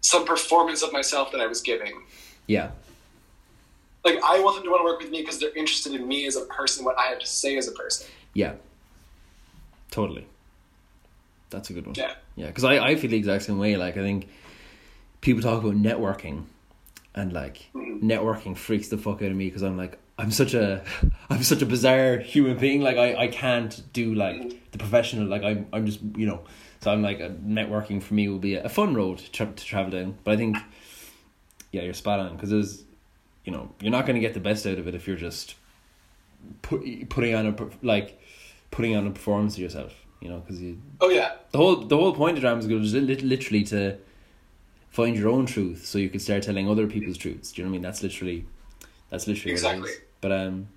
[0.00, 2.02] some performance of myself that I was giving.
[2.48, 2.70] Yeah.
[4.04, 6.26] Like I want them to want to work with me because they're interested in me
[6.26, 8.08] as a person, what I have to say as a person.
[8.32, 8.54] Yeah.
[9.92, 10.26] Totally.
[11.50, 11.94] That's a good one.
[11.94, 12.14] Yeah.
[12.36, 13.76] Yeah, because I, I feel the exact same way.
[13.76, 14.28] Like, I think
[15.20, 16.44] people talk about networking,
[17.14, 20.84] and like, networking freaks the fuck out of me because I'm like, I'm such a,
[21.30, 22.80] I'm such a bizarre human being.
[22.80, 25.26] Like, I, I can't do like the professional.
[25.26, 26.44] Like, I'm, I'm just, you know,
[26.80, 30.18] so I'm like, networking for me will be a, fun road to, to travel down.
[30.24, 30.56] But I think,
[31.72, 32.84] yeah, you're spot on because there's,
[33.44, 35.54] you know, you're not going to get the best out of it if you're just
[36.62, 38.20] put, putting on a, like,
[38.70, 40.03] putting on a performance of yourself.
[40.24, 41.32] You know, because you Oh yeah.
[41.52, 43.98] the whole the whole point of drama school is literally to
[44.90, 47.52] find your own truth, so you can start telling other people's truths.
[47.52, 47.82] Do you know what I mean?
[47.82, 48.46] That's literally
[49.10, 49.90] that's literally what Exactly.
[49.90, 50.00] it is.
[50.22, 50.68] But um,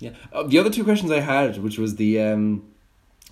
[0.00, 0.10] yeah.
[0.32, 2.62] Uh, the other two questions I had, which was the um,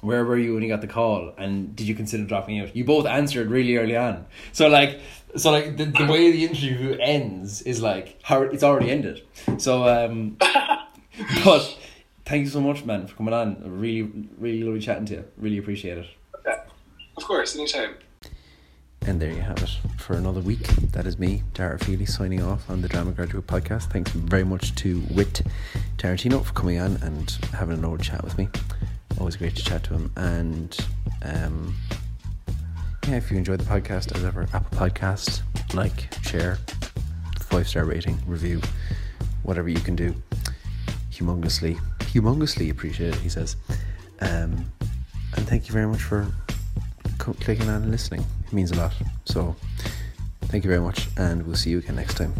[0.02, 2.76] where were you when you got the call, and did you consider dropping out?
[2.76, 4.26] You both answered really early on.
[4.52, 5.00] So like,
[5.36, 9.22] so like the, the way the interview ends is like how it's already ended.
[9.56, 10.36] So um,
[11.44, 11.78] but
[12.24, 13.56] thank you so much, man, for coming on.
[13.64, 14.02] Really,
[14.38, 15.24] really lovely chatting to you.
[15.36, 16.06] Really appreciate it.
[16.46, 16.60] yeah.
[17.16, 17.94] Of course, anytime.
[19.06, 20.66] And there you have it for another week.
[20.92, 23.92] That is me, Dara Feely, signing off on the Drama Graduate Podcast.
[23.92, 25.42] Thanks very much to Witt
[25.98, 28.48] Tarantino for coming on and having an old chat with me.
[29.18, 30.10] Always great to chat to him.
[30.16, 30.76] And
[31.22, 31.76] um,
[33.06, 35.42] yeah, if you enjoyed the podcast, as ever, Apple Podcast,
[35.74, 36.58] like, share,
[37.40, 38.62] five star rating, review,
[39.42, 40.14] whatever you can do.
[41.14, 43.56] Humongously, humongously appreciate it, he says.
[44.20, 44.70] Um,
[45.36, 46.26] and thank you very much for
[47.18, 48.24] clicking on and listening.
[48.46, 48.92] It means a lot.
[49.24, 49.56] So,
[50.42, 52.34] thank you very much, and we'll see you again next time.